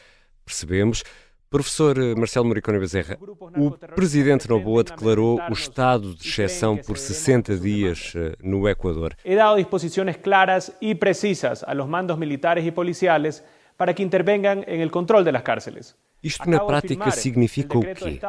percebemos. 0.44 1.04
Professor 1.50 1.96
Marcelo 2.18 2.46
Moricone 2.46 2.78
Bezerra, 2.78 3.18
o 3.58 3.72
presidente 3.72 4.50
Noboa 4.50 4.84
declarou 4.84 5.40
o 5.50 5.54
estado 5.54 6.14
de 6.14 6.28
exceção 6.28 6.76
por 6.76 6.98
60 6.98 7.56
dias 7.56 8.12
eh, 8.18 8.34
no 8.44 8.68
Equador. 8.68 9.16
He 9.24 9.34
dado 9.34 9.56
disposições 9.56 10.18
claras 10.18 10.76
e 10.82 10.94
precisas 10.94 11.64
a 11.64 11.74
los 11.74 11.88
mandos 11.88 12.18
militares 12.18 12.66
e 12.66 12.72
policiales 12.72 13.46
para 13.78 13.94
que 13.94 14.04
intervengan 14.04 14.66
en 14.68 14.82
el 14.82 14.92
control 14.92 15.24
de 15.24 15.32
las 15.32 15.44
cárceles. 15.44 15.96
Isto 16.22 16.50
na 16.50 16.60
prática 16.66 17.12
significa 17.12 17.78
o 17.78 17.82
quê? 17.82 18.20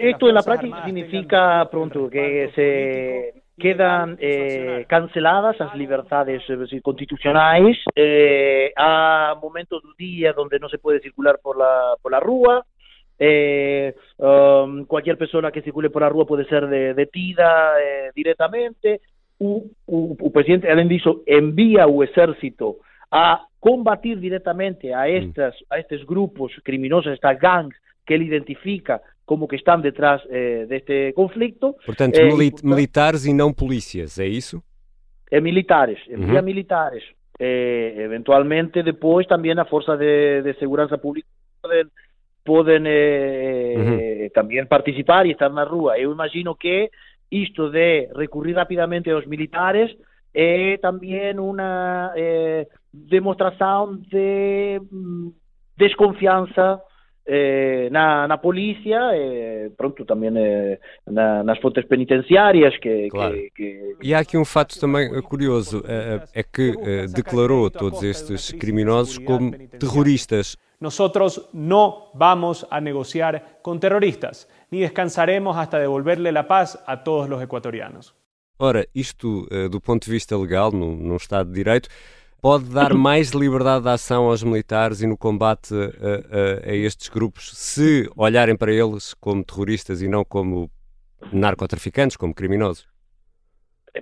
Isto 0.00 0.32
na 0.32 0.42
prática 0.42 0.82
significa, 0.82 1.68
pronto, 1.70 2.08
que 2.08 2.50
se 2.54 3.41
quedan 3.58 4.16
eh, 4.18 4.86
canceladas 4.88 5.60
as 5.60 5.74
liberdades 5.74 6.42
eh, 6.48 6.80
constitucionais 6.80 7.76
eh, 7.94 8.72
há 8.76 9.36
momentos 9.40 9.82
do 9.82 9.94
día 9.94 10.32
donde 10.32 10.58
non 10.58 10.72
se 10.72 10.78
pode 10.78 11.00
circular 11.00 11.38
por 11.38 11.56
la, 11.56 11.94
por 12.00 12.10
la 12.10 12.20
rúa 12.20 12.64
eh, 13.18 13.94
um, 14.18 14.84
cualquier 14.84 15.16
persona 15.16 15.52
que 15.52 15.62
circule 15.62 15.90
por 15.90 16.02
la 16.02 16.08
rúa 16.08 16.26
pode 16.26 16.44
ser 16.48 16.66
de, 16.66 16.94
detida 16.94 17.78
eh, 17.78 18.10
directamente 18.14 19.00
o, 19.38 19.70
o, 19.86 20.16
o 20.18 20.30
presidente, 20.30 20.68
além 20.68 20.88
disso, 20.88 21.22
envía 21.26 21.86
o 21.86 22.02
exército 22.02 22.78
a 23.10 23.44
combatir 23.60 24.18
directamente 24.18 24.92
a, 24.92 25.02
mm. 25.02 25.16
estas, 25.16 25.54
a 25.70 25.78
estes 25.78 26.04
grupos 26.04 26.52
criminosos, 26.64 27.12
estas 27.12 27.38
gangs 27.38 27.76
que 28.06 28.14
ele 28.14 28.24
identifica 28.24 29.00
como 29.24 29.48
que 29.48 29.56
estão 29.56 29.80
detrás 29.80 30.22
eh, 30.28 30.66
deste 30.66 31.12
conflito. 31.12 31.74
Portanto, 31.86 32.16
eh, 32.16 32.24
mili 32.26 32.48
e, 32.48 32.66
militares 32.66 33.24
e 33.24 33.32
não 33.32 33.52
polícias, 33.52 34.18
é 34.18 34.26
isso? 34.26 34.62
É 35.30 35.40
militares, 35.40 35.98
envia 36.08 36.40
uhum. 36.40 36.44
militares. 36.44 37.04
Eh, 37.38 37.94
eventualmente, 37.98 38.82
depois, 38.82 39.26
também 39.26 39.58
a 39.58 39.64
Força 39.64 39.96
de, 39.96 40.42
de 40.42 40.54
Segurança 40.58 40.98
Pública 40.98 41.28
podem, 41.62 41.84
podem 42.44 42.82
uhum. 43.76 44.28
também 44.34 44.66
participar 44.66 45.26
e 45.26 45.32
estar 45.32 45.48
na 45.48 45.64
rua. 45.64 45.98
Eu 45.98 46.12
imagino 46.12 46.54
que 46.54 46.90
isto 47.30 47.70
de 47.70 48.08
recurrir 48.14 48.54
rapidamente 48.54 49.10
aos 49.10 49.26
militares 49.26 49.90
é 50.34 50.76
também 50.78 51.38
uma 51.38 52.12
demonstração 52.92 53.96
de 53.96 54.80
mm, 54.90 55.32
desconfiança 55.78 56.80
eh, 57.26 57.88
na, 57.90 58.26
na 58.26 58.38
polícia 58.38 58.98
e 59.14 59.70
pronto, 59.76 60.04
também 60.04 60.30
eh, 60.36 60.78
na, 61.06 61.42
nas 61.42 61.58
fontes 61.60 61.84
penitenciárias 61.86 62.76
que, 62.78 63.08
claro. 63.08 63.34
que, 63.34 63.50
que, 63.54 63.96
E 64.02 64.14
há 64.14 64.20
aqui 64.20 64.36
um 64.36 64.44
fato 64.44 64.78
também 64.78 65.08
curioso, 65.22 65.82
é 65.86 66.42
que 66.42 66.72
declarou 67.14 67.70
todos 67.70 68.02
estes 68.02 68.52
criminosos 68.52 69.18
como 69.18 69.52
terroristas. 69.78 70.56
Nosotros 70.80 71.48
no 71.52 72.10
vamos 72.14 72.66
a 72.70 72.80
negociar 72.80 73.60
con 73.62 73.78
terroristas, 73.78 74.48
ni 74.70 74.80
descansaremos 74.80 75.56
hasta 75.56 75.78
devolverle 75.78 76.32
la 76.32 76.48
paz 76.48 76.82
a 76.86 77.04
todos 77.04 77.28
los 77.28 77.40
ecuatorianos. 77.40 78.14
Ora, 78.58 78.84
isto, 78.94 79.46
do 79.70 79.80
ponto 79.80 80.06
de 80.06 80.12
vista 80.12 80.36
legal, 80.36 80.72
num, 80.72 80.96
num 80.96 81.16
Estado 81.16 81.50
de 81.50 81.54
Direito, 81.54 81.88
pode 82.42 82.64
dar 82.74 82.92
mais 82.98 83.30
liberdade 83.30 83.84
de 83.84 83.90
ação 83.90 84.24
aos 84.24 84.42
militares 84.42 85.00
e 85.00 85.06
no 85.06 85.16
combate 85.16 85.72
a, 85.72 86.66
a, 86.66 86.70
a, 86.70 86.74
estes 86.74 87.08
grupos, 87.08 87.52
se 87.56 88.10
olharem 88.16 88.56
para 88.56 88.72
eles 88.72 89.14
como 89.14 89.44
terroristas 89.44 90.02
e 90.02 90.08
não 90.08 90.24
como 90.24 90.68
narcotraficantes, 91.32 92.16
como 92.16 92.34
criminosos? 92.34 92.86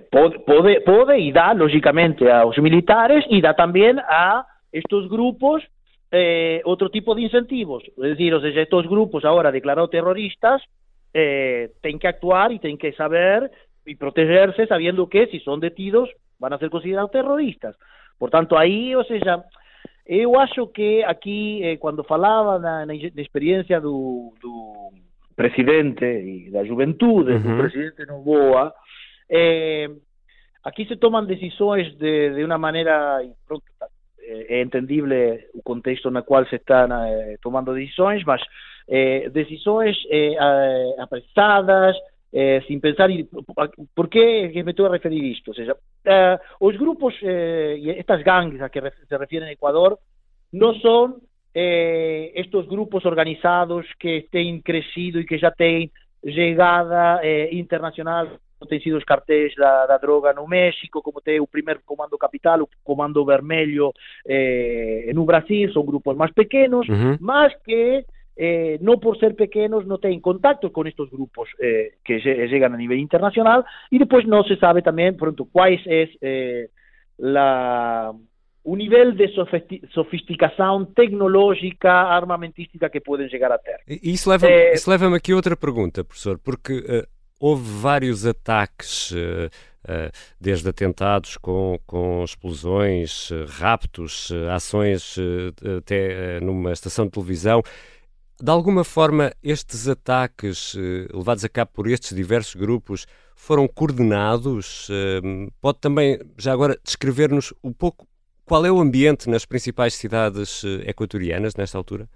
Pode, 0.09 0.39
pode, 0.39 0.79
pode 0.81 1.19
e 1.19 1.31
dá, 1.31 1.51
logicamente, 1.51 2.27
aos 2.27 2.57
militares 2.57 3.25
e 3.29 3.41
dá 3.41 3.53
também 3.53 3.99
a 3.99 4.45
estes 4.73 5.07
grupos 5.07 5.63
eh, 6.11 6.61
outro 6.65 6.89
tipo 6.89 7.13
de 7.13 7.23
incentivos. 7.23 7.83
É 7.99 8.09
decir, 8.09 8.33
ou 8.33 8.41
seja, 8.41 8.61
estes 8.61 8.85
grupos 8.85 9.23
agora 9.25 9.51
declarados 9.51 9.91
terroristas 9.91 10.61
eh, 11.13 11.69
têm 11.81 11.97
que 11.97 12.07
actuar 12.07 12.51
e 12.51 12.59
têm 12.59 12.77
que 12.77 12.93
saber 12.93 13.51
e 13.85 13.95
proteger-se 13.95 14.65
sabendo 14.67 15.07
que, 15.07 15.27
se 15.27 15.41
são 15.41 15.59
detidos, 15.59 16.09
vão 16.39 16.57
ser 16.57 16.69
considerados 16.69 17.11
terroristas. 17.11 17.75
Portanto, 18.21 18.55
aí, 18.55 18.95
ou 18.95 19.03
seja, 19.03 19.43
eu 20.05 20.39
acho 20.39 20.67
que 20.67 21.03
aqui, 21.05 21.63
eh, 21.63 21.77
quando 21.77 22.03
falava 22.03 22.59
na, 22.59 22.85
na, 22.85 22.93
na 22.93 23.21
experiência 23.21 23.81
do, 23.81 24.31
do 24.39 24.91
presidente 25.35 26.05
e 26.05 26.51
da 26.51 26.63
juventude, 26.63 27.31
uh 27.31 27.39
-huh. 27.39 27.49
do 27.49 27.57
presidente 27.57 28.05
Novoa, 28.05 28.71
eh, 29.27 29.89
aquí 30.63 30.85
se 30.85 30.97
toman 30.97 31.25
decisões 31.25 31.97
de, 31.97 32.35
de 32.35 32.43
uma 32.43 32.59
maneira, 32.59 33.25
pronto, 33.47 33.63
é 34.21 34.61
entendible 34.61 35.49
o 35.55 35.63
contexto 35.63 36.11
no 36.11 36.21
qual 36.23 36.45
se 36.45 36.57
estão 36.57 36.93
eh, 37.03 37.37
tomando 37.41 37.73
decisões, 37.73 38.23
mas 38.23 38.41
eh, 38.87 39.29
decisões 39.29 39.97
eh, 40.11 40.35
apressadas, 40.99 41.97
eh, 42.31 42.63
sin 42.67 42.79
pensar 42.79 43.09
por 43.93 44.09
que 44.09 44.51
me 44.63 44.71
estou 44.71 44.85
a 44.85 44.91
referir 44.91 45.23
isto? 45.23 45.51
Ou 45.51 45.55
seja, 45.55 45.75
eh, 46.05 46.39
os 46.59 46.77
grupos 46.77 47.15
eh, 47.21 47.95
estas 47.97 48.23
gangues 48.23 48.61
a 48.61 48.69
que 48.69 48.81
se 48.81 49.17
refieren 49.17 49.49
en 49.49 49.53
Ecuador 49.53 49.99
non 50.51 50.75
son 50.79 51.19
eh, 51.53 52.31
estos 52.35 52.67
grupos 52.67 53.05
organizados 53.05 53.85
que 53.99 54.27
têm 54.31 54.61
crescido 54.61 55.19
e 55.19 55.25
que 55.25 55.37
já 55.37 55.51
têm 55.51 55.91
chegada 56.23 57.19
eh, 57.23 57.49
internacional 57.51 58.27
como 58.61 58.69
tem 58.69 58.79
sido 58.79 58.97
os 58.97 59.03
cartéis 59.03 59.55
da, 59.55 59.87
da, 59.87 59.97
droga 59.97 60.33
no 60.33 60.47
México, 60.47 61.01
como 61.01 61.19
tem 61.19 61.39
o 61.39 61.47
primeiro 61.47 61.81
Comando 61.83 62.15
Capital, 62.15 62.61
o 62.61 62.69
Comando 62.83 63.25
Vermelho 63.25 63.91
eh, 64.23 65.09
no 65.15 65.25
Brasil, 65.25 65.73
são 65.73 65.83
grupos 65.83 66.15
mais 66.15 66.31
pequenos, 66.31 66.87
uhum. 66.87 67.17
mas 67.19 67.51
que 67.63 68.05
eh, 68.35 68.77
no 68.81 68.99
por 68.99 69.19
ser 69.19 69.35
pequeños 69.35 69.85
no 69.85 69.97
tienen 69.97 70.21
contacto 70.21 70.71
con 70.71 70.87
estos 70.87 71.09
grupos 71.11 71.49
eh, 71.59 71.95
que 72.03 72.19
llegan 72.19 72.73
a 72.73 72.77
nivel 72.77 72.99
internacional 72.99 73.65
y 73.89 73.99
después 73.99 74.25
no 74.25 74.43
se 74.43 74.55
sabe 74.57 74.81
también 74.81 75.17
pronto 75.17 75.47
cuál 75.51 75.79
es 75.85 76.09
eh, 76.21 76.69
la 77.17 78.13
un 78.63 78.77
nivel 78.77 79.15
de 79.15 79.27
sofisticação 79.93 80.85
tecnológica, 80.85 81.91
armamentística 81.91 82.89
que 82.89 82.99
podem 82.99 83.27
chegar 83.27 83.51
a 83.51 83.57
ter. 83.57 83.79
Isso 83.87 84.29
leva-me 84.29 84.53
é... 84.53 84.73
leva 84.87 85.15
aqui 85.15 85.31
a 85.31 85.35
outra 85.35 85.57
pergunta, 85.57 86.03
professor, 86.03 86.37
porque 86.37 86.73
uh, 86.73 87.07
houve 87.39 87.63
vários 87.81 88.25
ataques, 88.25 89.11
uh, 89.11 89.49
uh, 89.85 90.11
desde 90.39 90.69
atentados 90.69 91.37
com, 91.37 91.79
com 91.87 92.23
explosões, 92.23 93.31
raptos, 93.59 94.31
ações 94.53 95.17
até 95.79 96.39
numa 96.39 96.71
estação 96.71 97.05
de 97.05 97.11
televisão. 97.11 97.63
De 98.41 98.49
alguma 98.49 98.83
forma, 98.83 99.31
estes 99.43 99.87
ataques 99.87 100.75
eh, 100.75 101.07
levados 101.13 101.45
a 101.45 101.49
cabo 101.49 101.69
por 101.75 101.87
estes 101.87 102.15
diversos 102.15 102.55
grupos 102.55 103.05
foram 103.35 103.67
coordenados? 103.67 104.87
Eh, 104.89 105.21
pode 105.61 105.79
também, 105.79 106.19
já 106.39 106.51
agora, 106.51 106.75
descrever-nos 106.83 107.53
um 107.63 107.71
pouco 107.71 108.07
qual 108.43 108.65
é 108.65 108.71
o 108.71 108.79
ambiente 108.79 109.29
nas 109.29 109.45
principais 109.45 109.93
cidades 109.93 110.63
eh, 110.63 110.89
equatorianas 110.89 111.55
nesta 111.55 111.77
altura? 111.77 112.07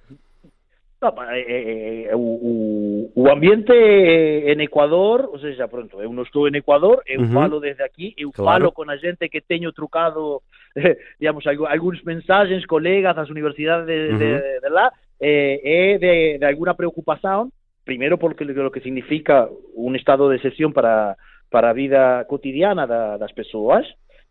o, 2.15 3.12
o, 3.13 3.29
ambiente 3.29 3.72
en 3.72 4.60
Ecuador, 4.62 5.29
ou 5.32 5.38
seja, 5.38 5.67
pronto, 5.67 6.01
eu 6.01 6.12
não 6.12 6.24
estou 6.24 6.48
en 6.48 6.55
Ecuador, 6.55 7.03
eu 7.05 7.22
uh 7.22 7.24
-huh. 7.25 7.34
falo 7.34 7.60
desde 7.60 7.84
aqui, 7.84 8.15
eu 8.17 8.32
claro. 8.32 8.62
falo 8.62 8.72
com 8.72 8.89
a 8.89 8.98
gente 8.98 9.29
que 9.29 9.41
tenho 9.41 9.72
trocado, 9.72 10.41
digamos, 11.20 11.46
alguns 11.46 12.01
mensagens, 12.01 12.65
colegas 12.65 13.15
das 13.15 13.29
universidades 13.29 13.86
de, 13.86 13.94
uh 13.94 14.13
-huh. 14.13 14.17
de, 14.17 14.62
de 14.62 14.70
lá, 14.70 14.91
eh, 15.19 15.98
de, 16.39 16.45
alguna 16.45 16.75
preocupación, 16.75 17.51
primero 17.84 18.17
porque 18.17 18.45
lo 18.45 18.72
que 18.72 18.81
significa 18.81 19.48
un 19.75 19.95
estado 19.95 20.29
de 20.29 20.38
excepción 20.38 20.74
para, 20.74 21.17
para 21.50 21.74
vida 21.74 22.25
cotidiana 22.27 22.88
de 22.88 23.19
las 23.19 23.34
personas, 23.34 23.86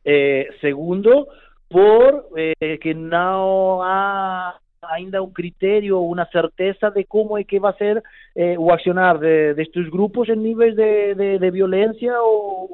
eh, 0.04 0.48
segundo, 0.60 1.28
por 1.68 2.28
eh, 2.36 2.78
que 2.80 2.94
no 2.94 3.82
ha 3.82 4.60
ainda 4.90 5.22
un 5.22 5.32
criterio, 5.32 6.00
una 6.00 6.26
certeza 6.26 6.90
de 6.90 7.04
cómo 7.04 7.38
es 7.38 7.46
que 7.46 7.58
va 7.58 7.70
a 7.70 7.78
ser 7.78 8.02
eh, 8.34 8.56
o 8.58 8.72
accionar 8.72 9.18
de, 9.18 9.54
de, 9.54 9.62
estos 9.62 9.90
grupos 9.90 10.28
en 10.28 10.42
niveles 10.42 10.76
de, 10.76 11.14
de, 11.14 11.38
de 11.38 11.50
violencia 11.50 12.14
o, 12.20 12.68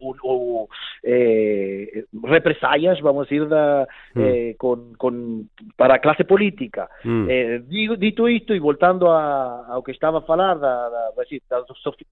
o, 0.00 0.16
o 0.22 0.68
eh, 1.02 2.04
represalias, 2.22 3.00
vamos 3.00 3.26
a 3.26 3.28
decir, 3.28 3.48
da, 3.48 3.86
mm. 4.14 4.20
eh, 4.20 4.56
para 5.76 5.94
a 5.94 5.98
clase 5.98 6.24
política. 6.24 6.88
Mm. 7.04 7.26
Eh, 7.28 7.62
dito 7.98 8.28
isto 8.28 8.54
e 8.54 8.60
voltando 8.60 9.10
a, 9.10 9.66
ao 9.68 9.82
que 9.82 9.92
estaba 9.92 10.18
a 10.18 10.22
falar 10.22 10.58
da, 10.58 10.88
da, 10.88 11.12
da 11.16 11.64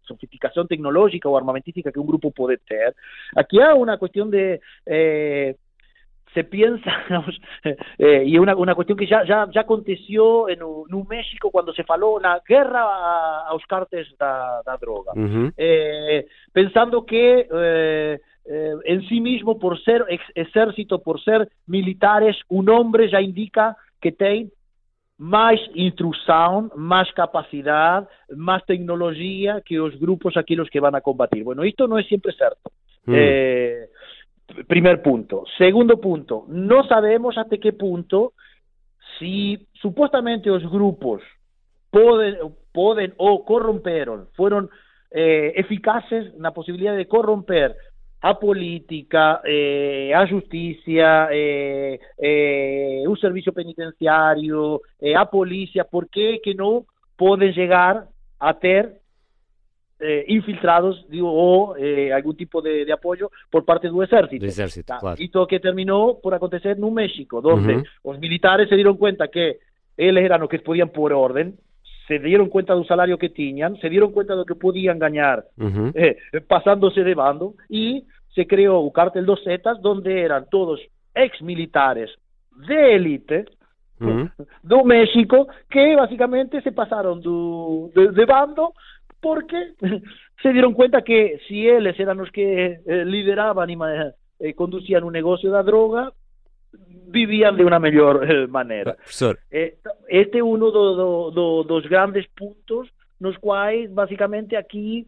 sofisticación 0.05 0.67
tecnológica 0.67 1.29
ou 1.29 1.37
armamentística 1.37 1.93
que 1.93 2.01
un 2.01 2.07
grupo 2.07 2.31
pode 2.31 2.59
ter, 2.59 2.95
aquí 3.37 3.61
há 3.61 3.75
unha 3.75 3.99
cuestión 3.99 4.31
de 4.31 4.61
eh, 4.87 5.57
se 6.35 6.45
piensa, 6.45 6.91
eh, 7.99 8.25
y 8.27 8.35
es 8.35 8.41
una, 8.41 8.57
una 8.57 8.75
cuestión 8.75 8.97
que 8.99 9.07
ya, 9.07 9.25
ya, 9.25 9.49
ya 9.53 9.63
aconteció 9.63 10.49
en, 10.49 10.61
en 10.61 11.09
México 11.09 11.51
cuando 11.51 11.73
se 11.73 11.85
faló 11.85 12.15
una 12.15 12.41
guerra 12.47 12.83
a, 12.83 13.49
a 13.49 13.53
los 13.53 13.65
cartes 13.67 14.09
da, 14.19 14.63
da 14.65 14.77
droga, 14.77 15.13
uh 15.15 15.51
eh, 15.57 16.27
pensando 16.53 17.05
que 17.05 17.47
eh, 17.53 18.19
eh, 18.45 18.75
en 18.85 19.09
sí 19.09 19.21
mismo, 19.21 19.59
por 19.59 19.81
ser 19.83 20.05
ex 20.09 20.25
ejército, 20.35 21.01
por 21.01 21.23
ser 21.23 21.49
militares, 21.67 22.37
un 22.49 22.69
hombre 22.69 23.11
ya 23.11 23.21
indica 23.21 23.77
que 24.01 24.13
tiene 24.13 24.51
más 25.19 25.55
instrucción, 25.75 26.73
más 26.75 27.11
capacidad, 27.13 28.09
más 28.35 28.65
tecnología 28.67 29.61
que 29.65 29.77
los 29.77 29.99
grupos 30.01 30.37
aquellos 30.37 30.69
que 30.71 30.81
van 30.81 30.97
a 30.97 31.01
combatir. 31.01 31.45
Bueno, 31.45 31.63
esto 31.63 31.87
no 31.87 31.99
es 31.99 32.07
siempre 32.07 32.33
cierto. 32.33 32.73
Mm. 33.05 33.15
Primer 34.67 35.03
punto. 35.03 35.45
Segundo 35.59 36.01
punto, 36.01 36.45
no 36.49 36.85
sabemos 36.85 37.39
hasta 37.39 37.59
qué 37.59 37.73
punto 37.73 38.35
si 39.19 39.67
supuestamente 39.75 40.49
los 40.49 40.69
grupos 40.71 41.23
pueden, 41.91 42.37
pueden 42.73 43.15
o 43.19 43.45
corromperon, 43.45 44.29
fueron 44.35 44.71
eh, 45.11 45.53
eficaces 45.57 46.35
la 46.39 46.53
posibilidad 46.53 46.97
de 46.97 47.07
corromper 47.07 47.77
a 48.23 48.39
política, 48.39 49.41
eh, 49.45 50.13
a 50.15 50.27
justicia, 50.29 51.29
eh, 51.33 51.99
eh, 52.19 53.03
un 53.07 53.19
servicio 53.19 53.53
penitenciario, 53.53 54.81
eh, 55.01 55.15
a 55.17 55.27
policía, 55.27 55.85
¿por 55.85 56.09
qué 56.09 56.41
que 56.43 56.55
no 56.55 56.87
pueden 57.17 57.53
llegar 57.53 58.07
a 58.39 58.55
tener 58.55 59.02
eh, 60.03 60.25
infiltrados 60.29 61.07
digo, 61.09 61.31
o 61.31 61.77
eh, 61.77 62.13
algún 62.13 62.37
tipo 62.37 62.61
de, 62.61 62.85
de, 62.85 62.93
apoyo 62.93 63.31
por 63.49 63.65
parte 63.65 63.89
do 63.89 64.03
exército. 64.03 64.45
Do 64.45 64.51
exército, 64.51 64.93
claro. 64.99 65.17
Isto 65.23 65.47
que 65.47 65.61
terminou 65.61 66.21
por 66.21 66.35
acontecer 66.35 66.77
no 66.77 66.91
México, 66.91 67.41
donde 67.41 67.77
uh 67.77 67.81
-huh. 67.81 68.11
os 68.11 68.19
militares 68.19 68.69
se 68.69 68.75
dieron 68.75 68.97
cuenta 68.97 69.29
que 69.29 69.61
eles 69.97 70.25
eran 70.25 70.43
os 70.43 70.49
que 70.49 70.59
podían 70.59 70.91
por 70.91 71.13
orden, 71.13 71.55
se 72.09 72.19
dieron 72.19 72.49
cuenta 72.49 72.75
do 72.75 72.85
salario 72.85 73.17
que 73.17 73.31
tiñan, 73.31 73.79
se 73.79 73.89
dieron 73.89 74.11
cuenta 74.11 74.35
do 74.35 74.45
que 74.45 74.59
podían 74.59 74.99
gañar 74.99 75.47
uh 75.57 75.71
-huh. 75.71 75.93
eh, 75.95 76.17
pasándose 76.47 77.05
de 77.05 77.15
bando 77.15 77.55
e 77.71 78.03
se 78.35 78.45
creou 78.47 78.85
o 78.85 78.91
cártel 78.91 79.25
dos 79.25 79.43
Zetas 79.45 79.81
donde 79.81 80.21
eran 80.21 80.51
todos 80.51 80.81
ex 81.15 81.41
militares 81.41 82.11
de 82.67 82.95
élite 82.97 83.47
do 84.63 84.85
México 84.85 85.47
que 85.71 85.95
basicamente 85.95 86.61
se 86.61 86.73
pasaron 86.73 87.21
do, 87.21 87.91
de, 87.95 88.11
de 88.13 88.27
bando 88.27 88.75
porque 89.23 89.75
se 90.43 90.53
dieron 90.53 90.75
cuenta 90.75 91.01
que 91.03 91.41
si 91.49 91.67
eles 91.67 91.99
eran 91.99 92.19
los 92.19 92.31
que 92.31 92.81
eh, 92.85 93.05
lideraban 93.07 93.71
y 93.71 93.79
eh, 94.41 94.55
conducían 94.55 95.05
un 95.05 95.13
negocio 95.13 95.53
de 95.53 95.63
droga, 95.63 96.13
vivían 97.07 97.57
de 97.57 97.65
una 97.65 97.79
mejor 97.79 98.29
eh, 98.29 98.47
manera. 98.47 98.97
Eh, 99.51 99.77
este 100.09 100.39
é 100.39 100.43
uno 100.43 100.71
do, 100.71 100.95
do, 100.95 101.31
do, 101.31 101.63
dos 101.65 101.87
grandes 101.87 102.27
puntos 102.37 102.89
nos 103.21 103.39
quais, 103.39 103.89
basicamente, 103.95 104.57
aquí 104.57 105.07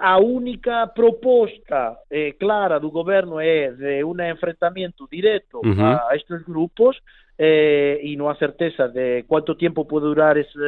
a 0.00 0.18
única 0.18 0.86
proposta 0.86 1.96
eh, 2.10 2.32
clara 2.32 2.78
do 2.78 2.90
governo 2.90 3.40
é 3.40 3.70
de 3.70 4.04
um 4.04 4.14
enfrentamento 4.20 5.08
direto 5.10 5.58
uh 5.58 5.62
-huh. 5.62 6.00
a 6.08 6.16
estes 6.16 6.42
grupos 6.44 6.96
eh, 7.38 8.00
e 8.02 8.16
não 8.16 8.28
há 8.28 8.34
certeza 8.36 8.88
de 8.88 9.22
quanto 9.24 9.54
tempo 9.54 9.84
pode 9.84 10.06
durar 10.06 10.36
esse 10.36 10.58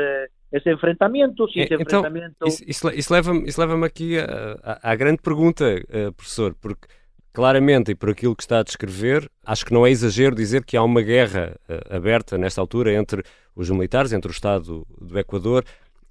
esse 0.52 0.68
enfrentamento, 0.72 1.48
se 1.48 1.60
esse 1.60 1.74
então, 1.74 2.00
enfrentamento... 2.00 2.46
Isso, 2.46 2.64
isso, 2.66 2.90
isso 2.90 3.12
leva-me 3.12 3.46
leva 3.56 3.86
aqui 3.86 4.16
à, 4.62 4.96
grande 4.96 5.22
pergunta, 5.22 5.64
uh, 5.64 6.12
professor, 6.12 6.56
porque 6.60 6.88
claramente, 7.32 7.92
e 7.92 7.94
por 7.94 8.10
aquilo 8.10 8.34
que 8.34 8.42
está 8.42 8.58
a 8.58 8.62
descrever, 8.64 9.30
acho 9.44 9.64
que 9.64 9.72
não 9.72 9.86
é 9.86 9.90
exagero 9.90 10.34
dizer 10.34 10.64
que 10.64 10.76
há 10.76 10.82
uma 10.82 11.02
guerra 11.02 11.56
uh, 11.68 11.96
aberta 11.96 12.36
nesta 12.36 12.60
altura 12.60 12.92
entre 12.92 13.22
os 13.54 13.70
militares, 13.70 14.12
entre 14.12 14.30
o 14.30 14.32
Estado 14.32 14.84
do 15.00 15.18
Equador 15.18 15.64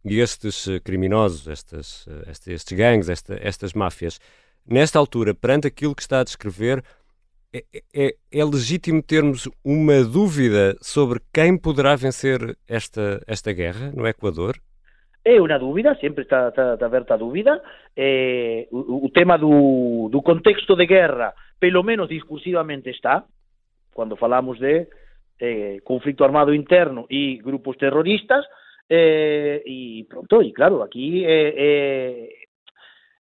e 0.06 0.20
estes 0.20 0.68
uh, 0.68 0.82
criminosos, 0.82 1.48
estas, 1.48 2.08
estes, 2.28 2.48
estes 2.48 2.78
gangues, 2.78 3.10
esta, 3.10 3.38
estas 3.42 3.74
máfias. 3.74 4.20
Nesta 4.66 5.00
altura, 5.00 5.34
perante 5.34 5.68
aquilo 5.68 5.96
que 5.96 6.02
está 6.02 6.20
a 6.20 6.24
descrever, 6.24 6.84
é, 7.52 7.64
é, 7.94 8.16
é, 8.32 8.46
legítimo 8.46 9.02
termos 9.02 9.50
uma 9.66 10.04
dúvida 10.04 10.78
sobre 10.82 11.20
quem 11.34 11.58
poderá 11.58 11.96
vencer 11.96 12.56
esta, 12.68 13.20
esta 13.26 13.52
guerra 13.52 13.92
no 13.92 14.08
Equador? 14.08 14.56
É 15.26 15.42
uma 15.42 15.58
dúvida, 15.58 15.96
sempre 15.96 16.24
está, 16.24 16.50
está, 16.50 16.76
está 16.76 16.86
aberta 16.86 17.16
a 17.16 17.18
dúvida. 17.18 17.62
Eh, 17.96 18.68
o, 18.72 19.06
o, 19.06 19.10
tema 19.10 19.38
do, 19.38 20.10
do, 20.12 20.22
contexto 20.22 20.76
de 20.76 20.86
guerra, 20.86 21.34
pelo 21.60 21.84
menos 21.84 22.08
discursivamente 22.08 22.90
está, 22.92 23.26
quando 23.94 24.16
falamos 24.16 24.60
de 24.60 24.88
eh, 25.40 25.80
conflito 25.84 26.24
armado 26.24 26.54
interno 26.54 27.08
e 27.10 27.38
grupos 27.38 27.78
terroristas, 27.78 28.46
eh, 28.90 29.62
y 29.66 30.04
pronto, 30.06 30.42
y 30.42 30.52
claro, 30.52 30.84
aquí 30.84 31.24
eh, 31.24 31.54
eh, 31.56 32.30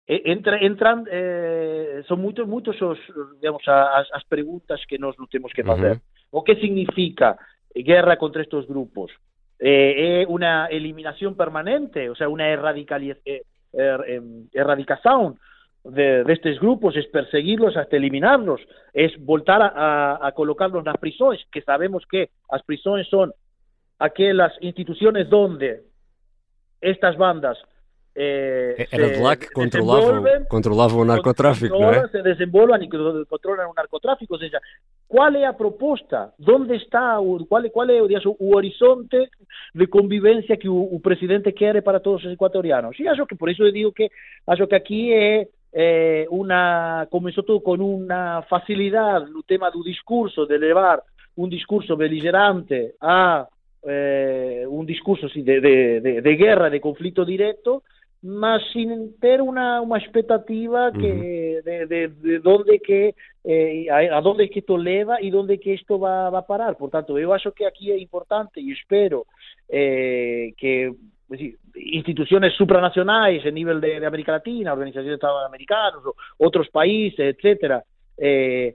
eh 0.07 0.23
entra, 0.25 0.59
entran, 0.59 1.05
eh, 1.11 2.03
son 2.09 2.21
muchos, 2.21 2.49
muchos 2.49 2.81
os, 2.81 2.99
digamos, 3.41 3.63
as, 3.69 4.09
as 4.13 4.25
preguntas 4.25 4.81
que 4.89 4.99
nos 4.99 5.19
nos 5.19 5.29
temos 5.29 5.53
que 5.53 5.63
facer. 5.63 5.93
Uh 5.93 6.01
-huh. 6.01 6.41
O 6.41 6.45
que 6.45 6.57
significa 6.57 7.37
guerra 7.75 8.17
contra 8.17 8.43
estos 8.43 8.67
grupos? 8.67 9.13
É 9.61 10.25
unha 10.31 10.71
eliminación 10.71 11.35
permanente, 11.35 12.09
o 12.09 12.15
sea, 12.15 12.31
unha 12.31 12.47
erradicalización 12.47 13.43
er, 13.73 14.01
eh, 14.07 14.23
erradicación 14.53 15.39
de, 15.85 16.25
destes 16.25 16.59
grupos, 16.61 16.97
es 16.97 17.07
perseguirlos 17.07 17.77
hasta 17.77 17.97
eliminarlos, 17.97 18.61
es 18.93 19.13
voltar 19.25 19.63
a, 19.63 19.69
a, 19.69 20.29
a 20.29 20.33
colocarlos 20.33 20.85
nas 20.85 20.97
prisões, 20.97 21.41
que 21.51 21.63
sabemos 21.63 22.05
que 22.07 22.31
as 22.51 22.63
prisões 22.63 23.09
son 23.09 23.33
aquelas 23.99 24.53
instituciones 24.63 25.29
donde 25.29 25.81
estas 26.81 27.17
bandas 27.17 27.59
eh, 28.21 28.89
Era 28.91 29.11
de 29.11 29.21
lá 29.21 29.37
que 29.37 29.49
controlavam, 29.53 30.25
controlavam 30.49 31.01
o 31.03 31.05
narcotráfico, 31.05 31.79
não 31.79 31.91
é? 31.91 32.09
Se 32.09 32.21
desenvolvam 32.21 32.83
e 32.83 32.89
controlam 33.27 33.71
o 33.71 33.75
narcotráfico, 33.75 34.35
ou 34.35 34.41
seja, 34.41 34.61
qual 35.07 35.33
é 35.37 35.45
a 35.45 35.53
proposta? 35.53 36.33
Onde 36.49 36.75
está, 36.75 37.21
o, 37.21 37.47
qual, 37.47 37.63
qual 37.71 37.89
é 37.89 38.01
digamos, 38.09 38.37
o 38.41 38.57
horizonte 38.57 39.31
de 39.73 39.87
convivência 39.87 40.57
que 40.57 40.69
o, 40.69 40.83
o, 40.93 40.99
presidente 40.99 41.53
quer 41.53 41.81
para 41.81 42.01
todos 42.01 42.25
os 42.25 42.33
equatorianos? 42.33 42.99
E 42.99 43.07
acho 43.07 43.25
que, 43.25 43.37
por 43.37 43.49
isso 43.51 43.63
eu 43.63 43.71
digo 43.71 43.93
que, 43.93 44.11
acho 44.49 44.67
que 44.67 44.75
aqui 44.75 45.13
é 45.13 45.47
eh, 45.73 46.27
una, 46.29 47.07
começou 47.13 47.45
tudo 47.45 47.61
com 47.61 47.75
uma 47.75 48.43
facilidade 48.51 49.31
no 49.31 49.45
tema 49.45 49.71
do 49.71 49.85
discurso, 49.85 50.45
de 50.45 50.59
levar 50.59 51.01
um 51.37 51.49
discurso 51.49 51.97
beligerante 51.97 52.95
a 53.01 53.47
eh, 53.83 54.65
un 54.69 54.87
discurso 54.87 55.29
sí, 55.29 55.43
de, 55.43 55.61
de, 55.61 56.01
de, 56.01 56.23
de, 56.23 56.37
guerra, 56.37 56.71
de 56.71 56.81
conflicto 56.81 57.25
directo, 57.25 57.83
mas 58.23 58.63
sin 58.73 59.19
ter 59.21 59.41
una, 59.41 59.81
una 59.81 59.99
expectativa 59.99 60.93
que, 60.93 61.63
de, 61.65 61.87
de, 61.87 62.09
de 62.09 62.39
dónde 62.41 62.81
que 62.81 63.15
eh, 63.45 63.87
a, 63.91 64.21
dónde 64.21 64.51
que 64.51 64.59
esto 64.59 64.77
leva 64.77 65.21
e 65.21 65.31
dónde 65.31 65.61
que 65.61 65.75
isto 65.75 65.99
va, 65.99 66.29
va 66.29 66.41
a 66.41 66.47
parar. 66.47 66.77
Por 66.77 66.91
tanto, 66.91 67.19
eu 67.19 67.33
acho 67.33 67.53
que 67.53 67.65
aquí 67.65 67.93
é 67.93 67.99
importante 67.99 68.61
e 68.61 68.73
espero 68.73 69.27
eh, 69.69 70.53
que 70.57 70.93
decir, 71.29 71.57
instituciones 71.77 72.55
supranacionais 72.55 73.45
a 73.47 73.51
nivel 73.51 73.81
de, 73.81 74.01
de 74.01 74.07
América 74.07 74.33
Latina, 74.33 74.73
organizaciones 74.73 75.11
de 75.11 75.15
Estados 75.15 75.47
Americanos, 75.47 76.05
o 76.05 76.15
outros 76.39 76.69
países, 76.69 77.21
etcétera, 77.21 77.85
eh, 78.19 78.75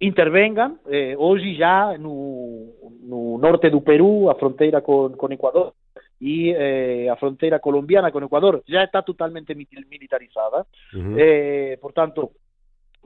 intervengan. 0.00 0.78
Eh, 0.90 1.14
hoje 1.18 1.54
já 1.54 1.96
no, 1.98 2.72
no 3.02 3.38
norte 3.38 3.70
do 3.70 3.80
Perú, 3.80 4.30
a 4.30 4.34
fronteira 4.34 4.80
con, 4.82 5.16
con 5.16 5.32
Ecuador, 5.32 5.72
y 6.20 6.50
eh, 6.50 7.08
a 7.10 7.16
frontera 7.16 7.58
colombiana 7.58 8.10
con 8.10 8.24
Ecuador 8.24 8.62
ya 8.66 8.82
está 8.82 9.02
totalmente 9.02 9.54
militarizada. 9.54 10.66
Uh 10.92 10.96
-huh. 10.96 11.16
eh, 11.18 11.78
por 11.80 11.92
tanto, 11.92 12.32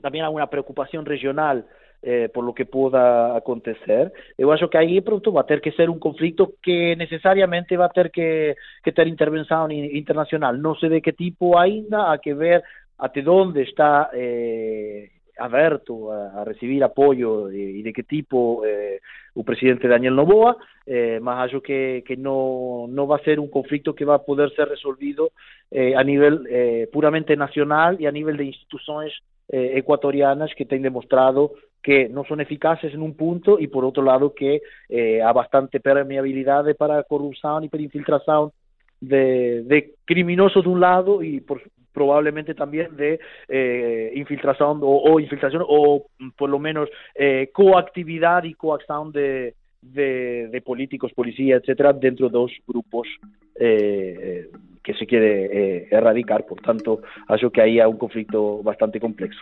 también 0.01 0.25
hay 0.25 0.33
una 0.33 0.47
preocupación 0.47 1.05
regional 1.05 1.65
eh, 2.01 2.29
por 2.33 2.43
lo 2.43 2.53
que 2.53 2.65
pueda 2.65 3.35
acontecer. 3.35 4.11
Eu 4.37 4.51
acho 4.51 4.67
que 4.69 4.77
aí 4.77 5.01
pronto 5.01 5.31
vai 5.31 5.43
ter 5.43 5.61
que 5.61 5.71
ser 5.71 5.89
un 5.89 5.99
conflicto 5.99 6.53
que 6.61 6.95
necesariamente 6.95 7.77
vai 7.77 7.89
ter 7.89 8.09
que, 8.09 8.55
que 8.83 8.91
ter 8.91 9.07
intervención 9.07 9.71
internacional. 9.71 10.57
Non 10.57 10.73
sei 10.81 10.89
de 10.89 11.01
que 11.01 11.13
tipo 11.13 11.59
ainda, 11.59 12.11
a 12.11 12.17
que 12.17 12.33
ver 12.33 12.63
até 12.97 13.21
onde 13.27 13.61
está 13.61 14.09
eh, 14.13 15.20
aberto 15.37 16.11
a, 16.11 16.43
recibir 16.43 16.83
apoio 16.83 17.49
e, 17.51 17.79
e 17.79 17.83
de 17.83 17.93
que 17.93 18.03
tipo 18.03 18.63
eh, 18.65 18.99
o 19.35 19.43
presidente 19.43 19.87
Daniel 19.87 20.15
Noboa, 20.15 20.57
eh, 20.85 21.19
mas 21.21 21.45
acho 21.45 21.61
que, 21.61 22.03
no, 22.17 22.87
no 22.89 23.07
va 23.07 23.17
a 23.17 23.23
ser 23.23 23.39
un 23.39 23.49
conflicto 23.49 23.93
que 23.93 24.05
va 24.05 24.15
a 24.15 24.25
poder 24.25 24.51
ser 24.51 24.67
resolvido 24.67 25.31
eh, 25.69 25.95
a 25.95 26.03
nivel 26.03 26.45
eh, 26.49 26.89
puramente 26.91 27.35
nacional 27.35 27.95
e 27.99 28.07
a 28.07 28.11
nivel 28.11 28.35
de 28.37 28.45
instituciones 28.45 29.13
eh, 29.47 29.77
ecuatorianas 29.77 30.53
que 30.55 30.65
ten 30.65 30.81
demostrado 30.81 31.53
que 31.81 32.05
non 32.07 32.23
son 32.29 32.39
eficaces 32.39 32.93
en 32.93 33.01
un 33.01 33.17
punto 33.17 33.57
e 33.57 33.65
por 33.65 33.81
outro 33.81 34.05
lado 34.05 34.37
que 34.37 34.61
eh, 34.87 35.19
há 35.19 35.33
bastante 35.33 35.81
permeabilidade 35.81 36.77
para 36.77 37.01
corrupción 37.03 37.65
e 37.65 37.69
para 37.73 37.81
infiltración 37.81 38.53
de, 39.01 39.65
de 39.65 39.97
criminosos 40.05 40.61
de 40.63 40.69
un 40.69 40.79
lado 40.79 41.25
y 41.25 41.41
por, 41.41 41.57
probablemente 41.93 42.53
también 42.53 42.95
de 42.95 43.19
eh, 43.47 44.11
infiltración 44.15 44.79
o, 44.81 44.97
o, 45.03 45.19
infiltración 45.19 45.63
o 45.67 46.05
por 46.37 46.49
lo 46.49 46.59
menos 46.59 46.89
eh, 47.15 47.49
coactividad 47.53 48.43
y 48.43 48.53
coacción 48.53 49.11
de, 49.11 49.55
de, 49.81 50.49
de, 50.51 50.61
políticos, 50.61 51.11
policía, 51.13 51.57
etcétera, 51.57 51.93
dentro 51.93 52.27
de 52.27 52.33
dos 52.33 52.51
grupos 52.67 53.07
eh, 53.55 54.49
que 54.83 54.93
se 54.95 55.05
quiere 55.05 55.45
eh, 55.45 55.87
erradicar. 55.91 56.45
Por 56.45 56.61
tanto, 56.61 57.01
acho 57.27 57.49
que 57.51 57.61
aí 57.61 57.79
há 57.79 57.87
um 57.87 57.97
conflito 57.97 58.61
bastante 58.63 58.99
complexo. 58.99 59.39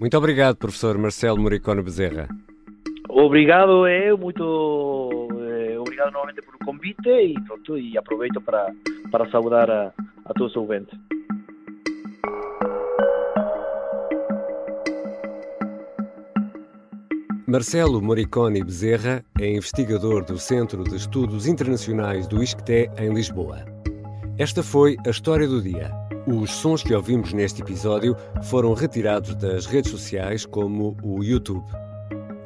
Muito 0.00 0.16
obrigado, 0.16 0.56
professor 0.56 0.96
Marcelo 0.98 1.38
Moricone 1.38 1.82
Bezerra. 1.82 2.28
Obrigado 3.08 3.88
eu, 3.88 4.18
muito 4.18 5.28
eh, 5.40 5.76
obrigado 5.78 6.12
novamente 6.12 6.42
pelo 6.42 6.58
convite 6.58 7.08
e 7.08 7.34
pronto, 7.46 7.78
e 7.78 7.96
aproveito 7.96 8.40
para, 8.40 8.70
para 9.10 9.28
saudar 9.30 9.70
a, 9.70 9.92
a 10.26 10.32
todos 10.34 10.52
os 10.52 10.56
ouvintes. 10.56 10.96
Marcelo 17.48 18.02
Moricone 18.02 18.62
Bezerra 18.62 19.24
é 19.40 19.56
investigador 19.56 20.22
do 20.22 20.38
Centro 20.38 20.84
de 20.84 20.96
Estudos 20.96 21.46
Internacionais 21.46 22.28
do 22.28 22.42
ISCTE 22.42 22.90
em 22.98 23.10
Lisboa. 23.10 23.64
Esta 24.36 24.62
foi 24.62 24.98
a 25.06 25.08
história 25.08 25.48
do 25.48 25.62
dia. 25.62 25.90
Os 26.26 26.50
sons 26.50 26.82
que 26.82 26.94
ouvimos 26.94 27.32
neste 27.32 27.62
episódio 27.62 28.14
foram 28.42 28.74
retirados 28.74 29.34
das 29.34 29.64
redes 29.64 29.90
sociais 29.90 30.44
como 30.44 30.94
o 31.02 31.24
YouTube. 31.24 31.64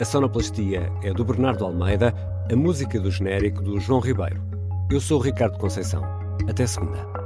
A 0.01 0.05
sonoplastia 0.05 0.89
é 1.03 1.13
do 1.13 1.25
Bernardo 1.25 1.65
Almeida, 1.65 2.15
a 2.49 2.55
música 2.55 3.01
do 3.01 3.11
genérico 3.11 3.61
do 3.61 3.81
João 3.81 3.99
Ribeiro. 3.99 4.41
Eu 4.89 5.01
sou 5.01 5.19
Ricardo 5.19 5.59
Conceição. 5.59 6.05
Até 6.49 6.65
segunda. 6.65 7.22